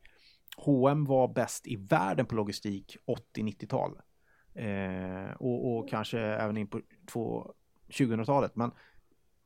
[0.57, 2.97] H&M var bäst i världen på logistik
[3.37, 3.93] 80-90-tal.
[4.55, 6.81] Eh, och, och, kanske även in på
[7.13, 7.53] två,
[7.89, 8.57] 2000-talet.
[8.57, 8.71] Men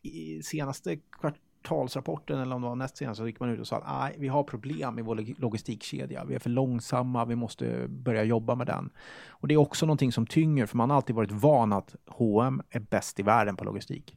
[0.03, 3.77] i senaste kvartalsrapporten eller om det var näst senast så gick man ut och sa
[3.77, 6.25] att nej, vi har problem i vår logistikkedja.
[6.25, 8.91] Vi är för långsamma, vi måste börja jobba med den.
[9.29, 12.63] Och det är också någonting som tynger för man har alltid varit van att H&M
[12.71, 14.17] är bäst i världen på logistik.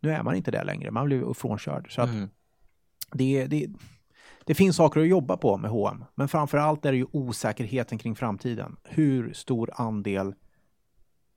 [0.00, 1.94] Nu är man inte det längre, man blir frånkörd.
[1.94, 2.28] Så mm.
[3.12, 3.68] det, det,
[4.44, 7.98] det finns saker att jobba på med H&M, men framför allt är det ju osäkerheten
[7.98, 8.76] kring framtiden.
[8.84, 10.34] Hur stor andel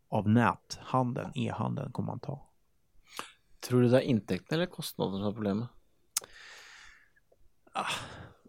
[0.09, 2.49] av näthandeln, e-handeln, kommer man ta.
[3.59, 5.67] Tror du det är intäkterna eller kostnader som är problemet?
[7.73, 7.85] Ah,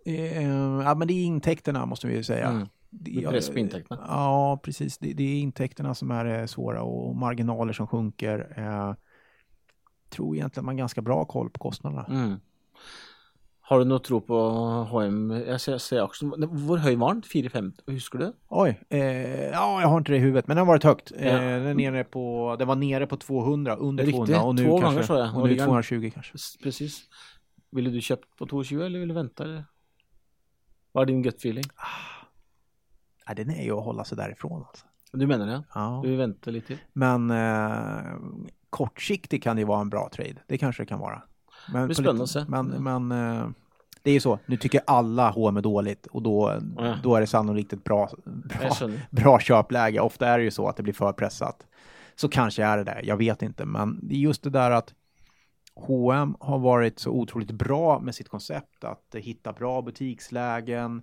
[0.04, 0.42] eh,
[0.82, 2.48] ja, men det är intäkterna måste vi säga.
[2.48, 2.68] Mm.
[2.90, 4.04] Det press på intäkterna.
[4.08, 4.98] Ja, precis.
[4.98, 8.54] Det, det, är intäkterna som är eh, svåra och marginaler som sjunker.
[8.56, 8.94] Eh,
[10.08, 12.04] tror egentligen man har ganska bra koll på kostnaderna.
[12.04, 12.40] Mm.
[13.68, 14.50] Har du något tro på
[14.90, 15.42] H&M?
[15.46, 16.32] Jag ser, ser aktien.
[16.68, 17.22] Hur hög var den?
[17.22, 17.92] 4,50?
[17.92, 18.32] Huskar du?
[18.48, 19.00] Oj, eh,
[19.44, 21.12] ja jag har inte det i huvudet, men den har varit högt.
[21.18, 21.24] Ja.
[21.24, 24.26] Eh, den, nere på, den var nere på 200, under Riktigt.
[24.26, 25.42] 200 och nu Två kanske, gånger, jag.
[25.42, 26.32] Och nu 220 kanske.
[26.62, 27.00] Precis.
[27.70, 29.44] Ville du köpt på 220 eller vill du vänta?
[29.44, 29.64] Eller?
[30.92, 31.64] Vad är din gut feeling?
[31.76, 32.26] Ah.
[33.26, 34.86] Ja, den är ju att hålla sig därifrån alltså.
[35.12, 35.62] Du menar det?
[35.74, 36.00] Ja.
[36.04, 36.78] Du vill vänta lite?
[36.92, 38.16] Men eh,
[38.70, 40.36] kortsiktigt kan det ju vara en bra trade.
[40.46, 41.22] Det kanske det kan vara.
[41.72, 42.44] Men det blir spännande att se.
[42.48, 43.48] Men, men eh,
[44.02, 46.98] det är ju så, nu tycker alla H&M är dåligt och då, ja.
[47.02, 48.70] då är det sannolikt ett bra, bra,
[49.10, 50.00] bra köpläge.
[50.00, 51.66] Ofta är det ju så att det blir för pressat.
[52.14, 53.64] Så kanske är det det, jag vet inte.
[53.64, 54.94] Men det är just det där att
[55.74, 61.02] H&M har varit så otroligt bra med sitt koncept att hitta bra butikslägen,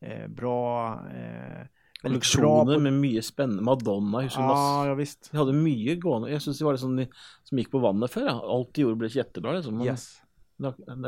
[0.00, 1.66] eh, bra eh,
[2.02, 3.62] Kollektioner med mycket spännande.
[3.62, 5.28] Madonna, husker ja, ja, visst.
[5.32, 6.30] De hade mycket gående.
[6.30, 7.06] Jag syns det var det som,
[7.44, 8.26] som gick på vattnet för.
[8.26, 8.56] Ja.
[8.56, 9.78] Allt de gjorde blev jättebra liksom.
[9.78, 10.22] Man, yes.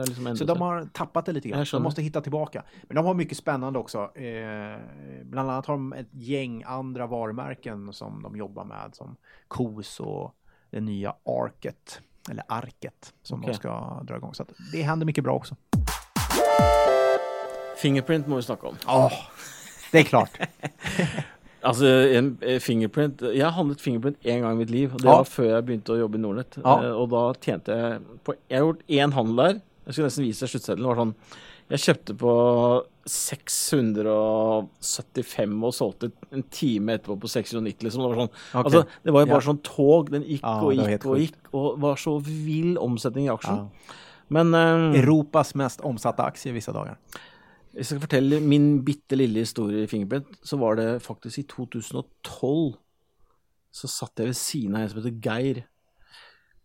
[0.06, 1.66] Liksom så de har tappat det lite grann.
[1.72, 2.64] De måste hitta tillbaka.
[2.82, 3.98] Men de har mycket spännande också.
[3.98, 4.78] Eh,
[5.24, 8.94] bland annat har de ett gäng andra varumärken som de jobbar med.
[8.94, 9.16] Som
[9.48, 10.34] KOS och
[10.70, 12.00] det nya Arket.
[12.30, 13.52] Eller Arket som okay.
[13.52, 14.34] de ska dra igång.
[14.34, 15.56] Så det händer mycket bra också.
[17.76, 18.74] Fingerprint må vi snacka om.
[18.86, 19.12] Oh,
[19.94, 20.38] det är klart.
[21.60, 24.92] alltså en eh, fingerprint Jag har handlat fingerprint en gång i mitt liv.
[24.98, 25.16] Det ja.
[25.16, 26.58] var før jag började jobba i Nordnet.
[26.64, 26.94] Ja.
[26.94, 29.60] Och då tjänade jag på Jag har gjort en handel där.
[29.84, 30.86] Jag ska nästan visa slutsedeln.
[30.86, 31.14] var sånn
[31.68, 37.84] Jag köpte på 675 och sålde en timme etterpå på 690.
[37.84, 38.02] Liksom.
[38.02, 38.62] Det, var sånn, okay.
[38.64, 39.40] altså, det var ju bara ja.
[39.40, 40.10] sånn tåg.
[40.10, 43.68] Den gick ja, och gick och gick och var så vill omsättning i aktien.
[44.28, 46.96] Men um, Europas mest omsatta aktie vissa dagar.
[47.76, 50.26] Jag ska berätta min bitte lilla historia i Fingerprint.
[50.42, 52.72] Så var det faktiskt i 2012
[53.70, 55.66] så satt jag vid sidan av en som heter Geir.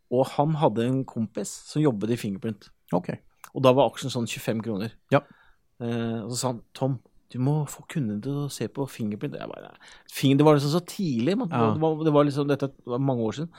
[0.09, 2.69] Och han hade en kompis som jobbade i Fingerprint.
[2.91, 3.15] Okay.
[3.51, 4.89] Och då var aktien sån 25 kronor.
[5.09, 5.25] Ja.
[5.79, 6.97] Eh, och så sa han Tom,
[7.27, 9.35] du måste få kunden till att se på Fingerprint.
[10.13, 11.37] Finger, det var liksom så tidigt.
[11.37, 11.57] Man, ja.
[11.57, 13.53] det, var, det var liksom, detta var många år sedan.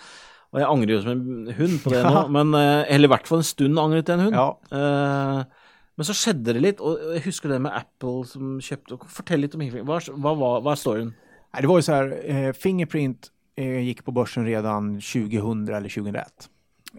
[0.51, 2.44] Och jag ångrar ju som en hund på det nu.
[2.44, 4.36] Men, eh, eller i vart fall en stund ångrat en hund.
[4.36, 4.61] Ja.
[4.70, 5.42] Eh,
[6.01, 8.98] men så skedde det lite och jag huskar det med Apple som köpte.
[9.09, 10.09] Fortell lite om Fingerprint.
[10.09, 11.14] Vad, vad är storyn?
[11.61, 16.51] Det var ju så här, eh, Fingerprint eh, gick på börsen redan 2000 eller 2001.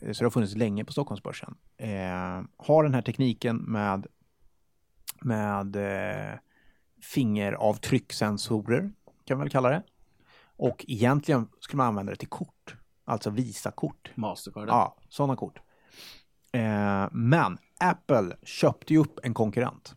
[0.01, 1.55] Eh, så det har funnits länge på Stockholmsbörsen.
[1.77, 1.89] Eh,
[2.57, 4.07] har den här tekniken med,
[5.21, 5.77] med
[7.01, 8.91] fingeravtryckssensorer,
[9.25, 9.83] kan man väl kalla det.
[10.57, 12.75] Och egentligen skulle man använda det till kort,
[13.05, 14.11] alltså Visa-kort.
[14.15, 14.69] Mastercard?
[14.69, 15.59] Ja, sådana kort.
[17.11, 19.95] Men Apple köpte ju upp en konkurrent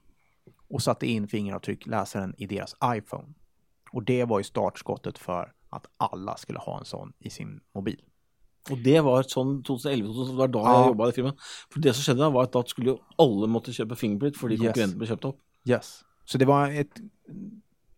[0.68, 3.34] och satte in fingeravtryckläsaren i deras iPhone.
[3.92, 8.00] Och det var ju startskottet för att alla skulle ha en sån i sin mobil.
[8.70, 10.80] Och det var sånn 2011 det var då ja.
[10.80, 11.36] jag jobbade i firmaet.
[11.72, 14.60] För det som skedde var att då skulle ju alla måste köpa Fingerprint för yes.
[14.60, 15.36] konkurrenten blev köpt upp.
[15.64, 16.00] Yes.
[16.24, 17.00] Så det var ett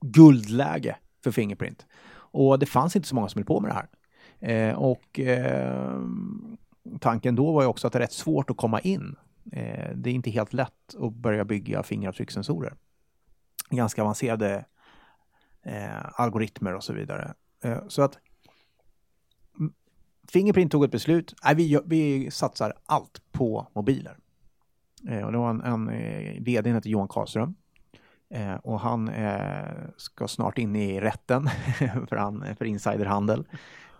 [0.00, 1.86] guldläge för Fingerprint.
[2.12, 3.88] Och det fanns inte så många som höll på med det här.
[4.40, 6.00] Eh, och eh,
[7.00, 9.16] tanken då var ju också att det är rätt svårt att komma in.
[9.52, 12.74] Eh, det är inte helt lätt att börja bygga fingeravtryckssensorer.
[13.70, 14.64] Ganska avancerade
[15.62, 17.34] eh, algoritmer och så vidare.
[17.62, 18.18] Eh, så att
[20.28, 21.34] Fingerprint tog ett beslut.
[21.44, 24.18] Nej, vi, vi satsar allt på mobiler.
[25.08, 27.54] Eh, och det var en, en eh, vd heter Johan Karlström.
[28.30, 31.48] Eh, och han eh, ska snart in i rätten
[32.08, 33.46] för, han, för insiderhandel.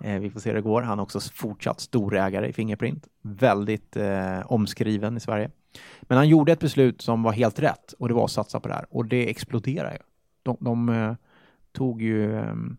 [0.01, 0.83] Eh, vi får se hur det går.
[0.83, 3.09] Han är också fortsatt storägare i Fingerprint.
[3.23, 5.51] Väldigt eh, omskriven i Sverige.
[6.03, 8.69] Men han gjorde ett beslut som var helt rätt och det var att satsa på
[8.69, 8.87] det här.
[8.91, 9.99] Och det exploderade.
[10.43, 11.17] De, de
[11.73, 12.77] tog ju ehm,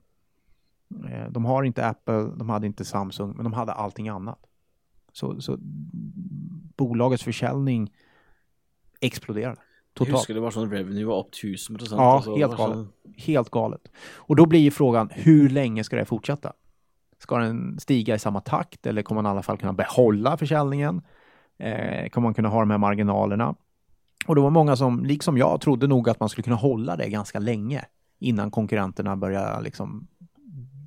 [0.90, 4.40] Eh, de har inte Apple, de hade inte Samsung, men de hade allting annat.
[5.12, 5.58] Så, så
[6.78, 7.94] bolagets försäljning
[9.00, 9.58] exploderade.
[9.94, 10.10] Totalt.
[10.10, 12.00] Jag huskar det var sån revenue var upp 1000 procent.
[12.00, 12.76] Ja, alltså, helt galet.
[12.76, 12.90] Sån...
[13.18, 13.92] Helt galet.
[14.00, 16.54] Och då blir frågan, hur länge ska det fortsätta?
[17.20, 21.02] Ska den stiga i samma takt eller kommer man i alla fall kunna behålla försäljningen?
[21.60, 23.56] Eh, kommer man kunna ha de här marginalerna?
[24.28, 27.10] Och det var många som, liksom jag, trodde nog att man skulle kunna hålla det
[27.10, 27.86] ganska länge
[28.20, 30.08] innan konkurrenterna börjar liksom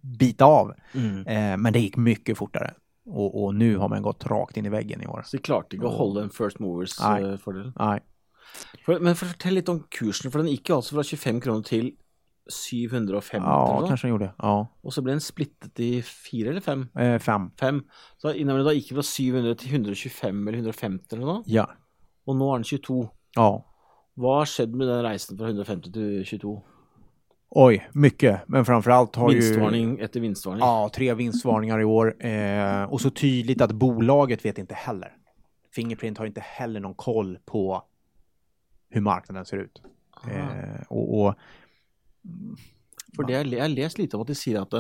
[0.03, 0.75] bita av.
[0.95, 1.27] Mm.
[1.27, 2.75] Eh, men det gick mycket fortare.
[3.07, 5.23] Och, och, nu har man gått rakt in i väggen i år.
[5.25, 7.25] Så det är klart, det går att hålla en first movers Nej.
[7.25, 7.73] Eh, fördel.
[7.79, 8.01] Nej.
[8.85, 11.95] För, men fortell lite om kursen, för den gick alltså från 25 kronor till
[12.51, 14.35] 750 Ja, kanske den gjorde.
[14.39, 14.69] Ja.
[14.81, 16.89] Och så blev den splittet i fyra eller fem?
[16.99, 17.51] Eh, fem.
[17.61, 17.85] Fem.
[18.17, 21.43] Så innan det då gick från 700 till 125 eller 150 eller något?
[21.47, 21.71] Ja.
[22.25, 23.09] Och nu är den 22.
[23.37, 23.67] Ja.
[24.15, 26.63] Vad har skett med den resan från 150 till 22?
[27.51, 28.41] Oj, mycket.
[28.47, 29.87] Men framförallt har vinstvarning ju...
[29.87, 30.61] Vinstvarning efter vinstvarning.
[30.61, 32.27] Ja, tre vinstvarningar i år.
[32.27, 35.13] Eh, och så tydligt att bolaget vet inte heller.
[35.75, 37.83] Fingerprint har inte heller någon koll på
[38.91, 39.83] hur marknaden ser ut.
[40.31, 41.35] Eh, och, och,
[43.17, 44.75] För det jag har läst lite om att de säger att,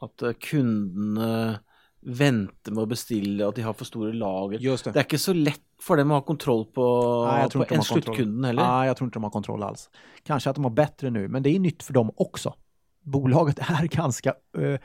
[0.00, 1.58] att kunderna
[2.04, 4.58] väntar med att beställa, att de har för stora lager.
[4.58, 4.92] Just det.
[4.92, 8.44] det är inte så lätt för dem att ha kontroll på, Nej, på en slutkunden
[8.44, 8.62] heller.
[8.62, 9.90] Nej, jag tror inte de har kontroll alls.
[10.22, 12.54] Kanske att de har bättre nu, men det är nytt för dem också.
[13.02, 14.34] Bolaget är ganska...
[14.58, 14.78] Uh,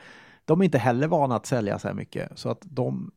[0.44, 3.10] de är inte heller vana att sälja så här mycket, så att de...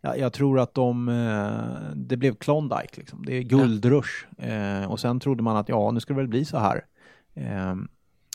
[0.00, 1.08] Ja, jag tror att de...
[1.08, 3.24] Uh, det blev Klondike liksom.
[3.26, 4.26] Det är guldrush.
[4.46, 6.84] Uh, och sen trodde man att ja, nu ska det väl bli så här.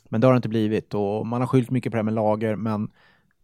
[0.09, 2.13] Men det har det inte blivit och man har skyllt mycket på det här med
[2.13, 2.91] lager, men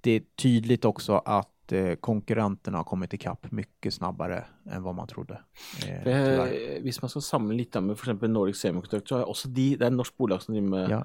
[0.02, 5.08] det är tydligt också att eh, konkurrenterna har kommit ikapp mycket snabbare än vad man
[5.08, 5.42] trodde.
[5.88, 8.22] Eh, eh, man skal sammenligne litt med f.eks.
[8.22, 11.02] Nordic Semiconductor, har også de, det er en norsk bolag som driver med ja.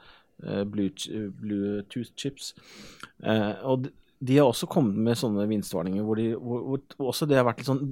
[0.46, 2.54] eh, Bluetooth chips.
[3.22, 3.88] Eh, og
[4.18, 6.62] de har også kommet med sånne vinstvarninger hvor, de, hvor,
[6.96, 7.82] hvor også det har litt sånn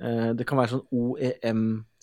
[0.00, 0.88] eh, Det kan være sånn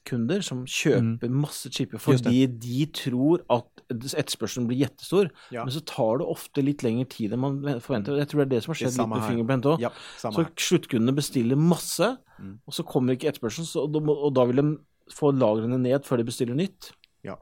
[0.03, 1.41] OEM-kunder som kjøper mm.
[1.41, 5.29] masse chipper fordi de tror at etterspørselen blir jättestor.
[5.51, 5.63] Ja.
[5.63, 8.17] Men så tar det ofte litt lengre tid enn man forventer.
[8.17, 9.83] Jeg tror det er det som har skjedd litt med Fingerprint òg.
[9.83, 12.59] Ja, så sluttkundene bestiller masse, mm.
[12.65, 14.69] og så kommer ikke etterspørselen, og, og, da vil de
[15.13, 16.93] få lagrene ned før de bestiller nytt.
[17.23, 17.37] Ja.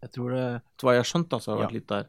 [0.00, 1.80] Jag tror det, vad jag har skjønt, alltså, har varit ja.
[1.80, 2.08] lite där.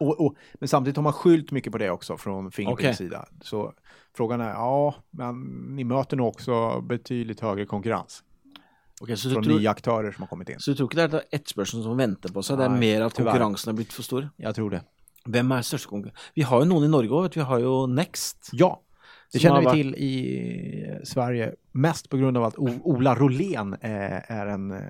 [0.00, 3.06] Och, och, men samtidigt har man skylt mycket på det också från Fingerprints okay.
[3.06, 3.28] sida.
[3.40, 3.72] Så
[4.16, 5.42] frågan är, ja, men
[5.76, 8.22] ni möter nog också betydligt högre konkurrens.
[9.00, 10.60] Okay, så från tror, nya aktörer som har kommit in.
[10.60, 12.56] Så du tror inte det är etterspørselen som väntar på sig?
[12.56, 14.30] Det är mer att konkurrensen har blivit för stor?
[14.36, 14.82] Jag tror det.
[15.24, 16.18] Vem är största konkurrent?
[16.34, 18.48] Vi har ju någon i Norge också, vi har ju Next.
[18.52, 18.82] Ja,
[19.32, 19.74] det känner vi varit...
[19.74, 24.82] till i Sverige mest på grund av att Ola Rolén eh, är en eh,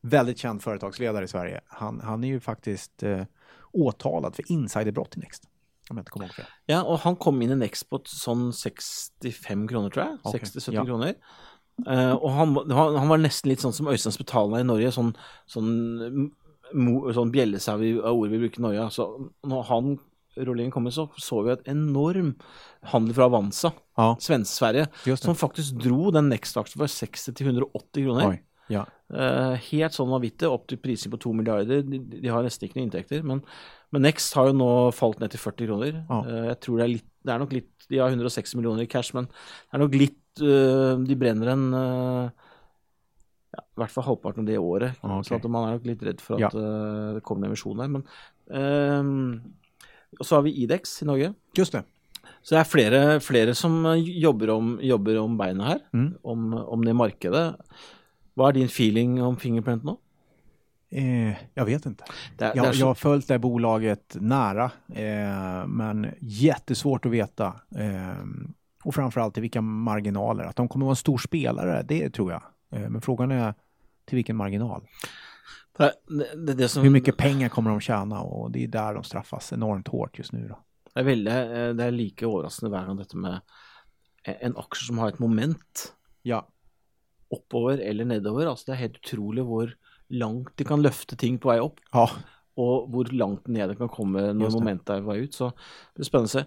[0.00, 1.60] väldigt känd företagsledare i Sverige.
[1.66, 3.22] Han, han är ju faktiskt eh,
[3.72, 5.44] åtalad för insiderbrott i Next.
[5.90, 6.46] Om jag inte kommer ihåg fel.
[6.66, 10.34] Ja, och han kom in i Next på sån 65 kronor tror jag.
[10.34, 10.40] Okay.
[10.40, 10.84] 60-70 ja.
[10.84, 11.14] kronor.
[11.84, 15.10] Uh, og han, han, han, var nesten litt sånn som Øystein Spetalen i Norge, sånn,
[15.52, 16.30] sånn,
[16.72, 18.86] sånn bjellesau av ord vi bruker i Norge.
[18.96, 19.08] Så
[19.46, 19.96] når han
[20.36, 22.34] rullingen kommer, så så vi et enorm
[22.92, 24.10] handel fra Avanza, ja.
[24.20, 28.36] Svensk-Sverige, som faktisk dro den Next-aksjen fra 60 til 180 kroner.
[28.72, 28.84] Ja.
[29.06, 31.84] Uh, helt sånn vanvittig, opp til priser på 2 milliarder.
[31.86, 33.22] De, de, har nesten ikke noen inntekter.
[33.26, 33.44] Men,
[33.94, 36.00] men, Next har jo nå falt ned til 40 kroner.
[36.00, 36.20] Ja.
[36.26, 38.90] Uh, jeg tror det er litt Det er nok litt De har 106 millioner i
[38.90, 44.48] cash, men det er nok litt De brenner en ja, I hvert fall halvparten av
[44.50, 44.98] det året.
[45.00, 45.40] Ah, okay.
[45.40, 46.50] Så man er nok litt redd for at ja.
[47.16, 47.92] det kommer en emisjon der.
[47.92, 48.02] Men
[50.16, 51.34] Og så har vi Idex i Norge.
[51.56, 51.84] Just det.
[52.46, 56.08] Så det er flere, flere som jobber om, jobber om beina her, mm.
[56.22, 57.56] om, om det markedet.
[58.34, 59.96] Vad är din feeling om Fingerprint nu?
[60.90, 62.04] Eh, jag vet inte.
[62.38, 62.80] Det, jag, så...
[62.80, 67.46] jag har följt det bolaget nära, eh, men jättesvårt att veta.
[67.76, 68.24] Eh,
[68.86, 70.44] och framförallt till vilka marginaler.
[70.44, 72.42] Att de kommer att vara en stor spelare, det tror jag.
[72.72, 73.54] Eh, men frågan är
[74.04, 74.86] till vilken marginal.
[75.78, 76.82] Det, det, som...
[76.82, 78.20] Hur mycket pengar kommer de tjäna?
[78.20, 80.48] Och det är där de straffas enormt hårt just nu.
[80.48, 80.58] Då.
[80.94, 83.40] Det är, väldigt, eh, det är lika överraskande varje gång detta med
[84.22, 85.94] en aktie som har ett moment.
[86.22, 86.48] Ja
[87.28, 88.46] oppover eller nedover.
[88.46, 89.74] Altså, det er helt utrolig hvor
[90.08, 91.80] langt de kan løfte ting på vei opp.
[91.92, 92.06] Ja.
[92.56, 95.34] Og hvor langt ned det kan komme når momentet er på vei ut.
[95.36, 96.44] Så det blir spennende å se.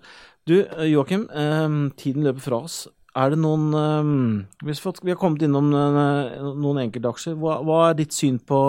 [0.49, 1.67] Du, eh, Joakim, eh,
[2.01, 2.87] tiden løper fra oss.
[3.17, 4.09] Er det noen eh,
[4.67, 8.59] Hvis vi har kommet innom eh, noen enkeltaksjer, hva, hva er ditt syn på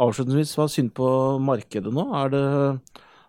[0.00, 1.06] Avslutningsvis, hva er syn på
[1.44, 2.06] markedet nå?
[2.32, 2.40] Det,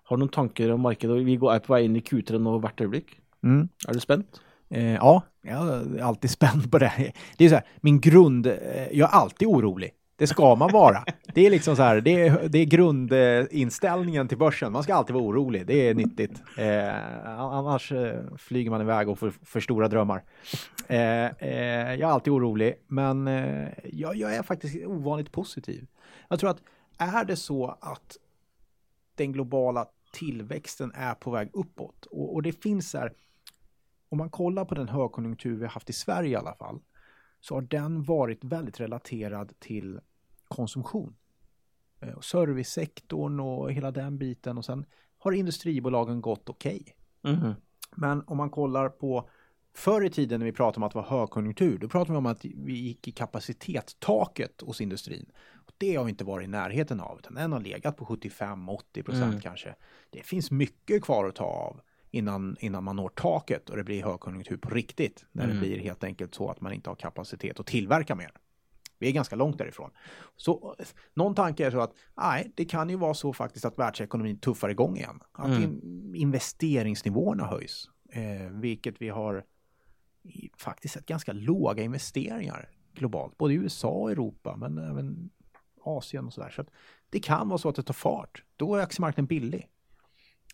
[0.07, 1.17] har du noen tanker om markedet?
[1.28, 3.17] Vi er på vei inn i Q3 nå hvert øyeblikk.
[3.43, 3.65] Mm.
[3.89, 4.39] Er du spent?
[4.71, 7.11] Eh, ja, jag är alltid spänd på det.
[7.38, 8.47] Det är så här, min grund,
[8.91, 9.91] jag är alltid orolig.
[10.18, 11.03] Det ska man vara.
[11.34, 14.72] Det är liksom så här, det är, det är grundinställningen till börsen.
[14.72, 15.68] Man ska alltid vara orolig.
[15.68, 16.43] Det är nyttigt.
[16.57, 20.24] Eh, annars eh, flyger man iväg och får för stora drömmar.
[20.88, 25.88] Eh, eh, jag är alltid orolig, men eh, jag, jag, är faktiskt ovanligt positiv.
[26.30, 26.61] Jag tror att
[26.97, 28.18] är det så att
[29.16, 33.13] den globala tillväxten är på väg uppåt och, och det finns här,
[34.09, 36.80] om man kollar på den högkonjunktur vi har haft i Sverige i alla fall,
[37.45, 39.99] så har den varit väldigt relaterad till
[40.47, 41.15] konsumtion.
[41.99, 44.85] Eh, servicesektorn och hela den biten och sen
[45.17, 46.95] har industribolagen gått okej.
[47.23, 47.35] Okay.
[47.35, 47.53] Mm.
[47.95, 49.29] Men om man kollar på
[49.73, 52.25] förr i tiden när vi pratade om att det var högkonjunktur, då pratade vi om
[52.25, 55.25] att vi gick i kapacitetstaket hos industrin.
[55.53, 59.03] Och det har vi inte varit i närheten av, utan den har legat på 75-80
[59.03, 59.41] procent mm.
[59.41, 59.75] kanske.
[60.09, 61.81] Det finns mycket kvar att ta av
[62.16, 65.26] innan, innan man når taket och det blir högkonjunktur på riktigt.
[65.32, 65.55] När mm.
[65.55, 68.32] det blir helt enkelt så att man inte har kapacitet att tillverka mer.
[68.99, 69.91] Vi är ganska långt därifrån.
[70.36, 70.76] Så
[71.13, 74.70] någon tanke är så att nej, det kan ju vara så faktiskt att världsekonomin tuffar
[74.70, 75.20] igång igen.
[75.32, 75.63] Att mm.
[75.63, 77.89] in, investeringsnivåerna höjs.
[78.11, 79.43] Eh, vilket vi har
[80.24, 83.38] i, faktiskt sett ganska låga investeringar globalt.
[83.38, 85.30] Både i USA och Europa, men även
[85.84, 86.49] Asien och sådär.
[86.49, 86.70] Så, så
[87.09, 88.43] det kan vara så att det tar fart.
[88.55, 89.68] Då är aktiemarknaden billig.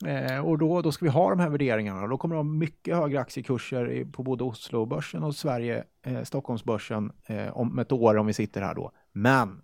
[0.05, 2.07] Eh, och då, då ska vi ha de här värderingarna.
[2.07, 7.57] Då kommer det ha mycket högre aktiekurser på både Oslobörsen och Sverige, eh, Stockholmsbörsen eh,
[7.57, 8.91] om ett år om vi sitter här då.
[9.11, 9.61] Men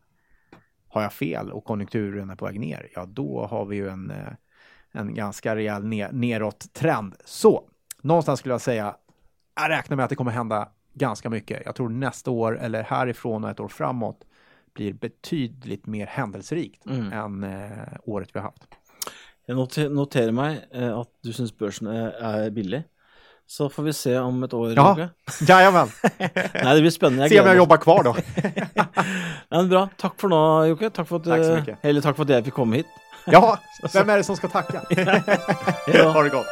[0.88, 4.12] har jag fel och konjunkturen är på väg ner, ja då har vi ju en,
[4.12, 4.34] eh,
[4.92, 7.16] en ganska rejäl ner, neråt trend.
[7.26, 7.70] Så
[8.02, 8.96] någonstans skulle jag säga,
[9.56, 11.62] jag räknar med att det kommer hända ganska mycket.
[11.66, 14.24] Jag tror nästa år eller härifrån och ett år framåt
[14.74, 17.12] blir betydligt mer händelserikt mm.
[17.14, 17.72] än eh,
[18.04, 18.77] året vi har haft.
[19.48, 22.84] Jeg noterer meg eh, at du syns børsen er billig.
[23.48, 24.74] Så får vi se om et år.
[24.76, 25.08] Ja,
[25.48, 25.88] jajamän.
[26.66, 27.30] Nei, det blir spennende.
[27.32, 28.12] se om jeg jobber kvar da.
[29.54, 29.88] ja, bra.
[29.96, 30.42] Takk for nå,
[30.74, 30.92] Jokke.
[30.92, 31.78] Takk for, at, takk, så mye.
[31.88, 32.92] Eller takk for at jeg fikk komme hit.
[33.32, 33.40] ja,
[33.94, 34.84] hvem er det som skal takke?
[34.92, 36.12] ja.
[36.12, 36.52] Ha det godt.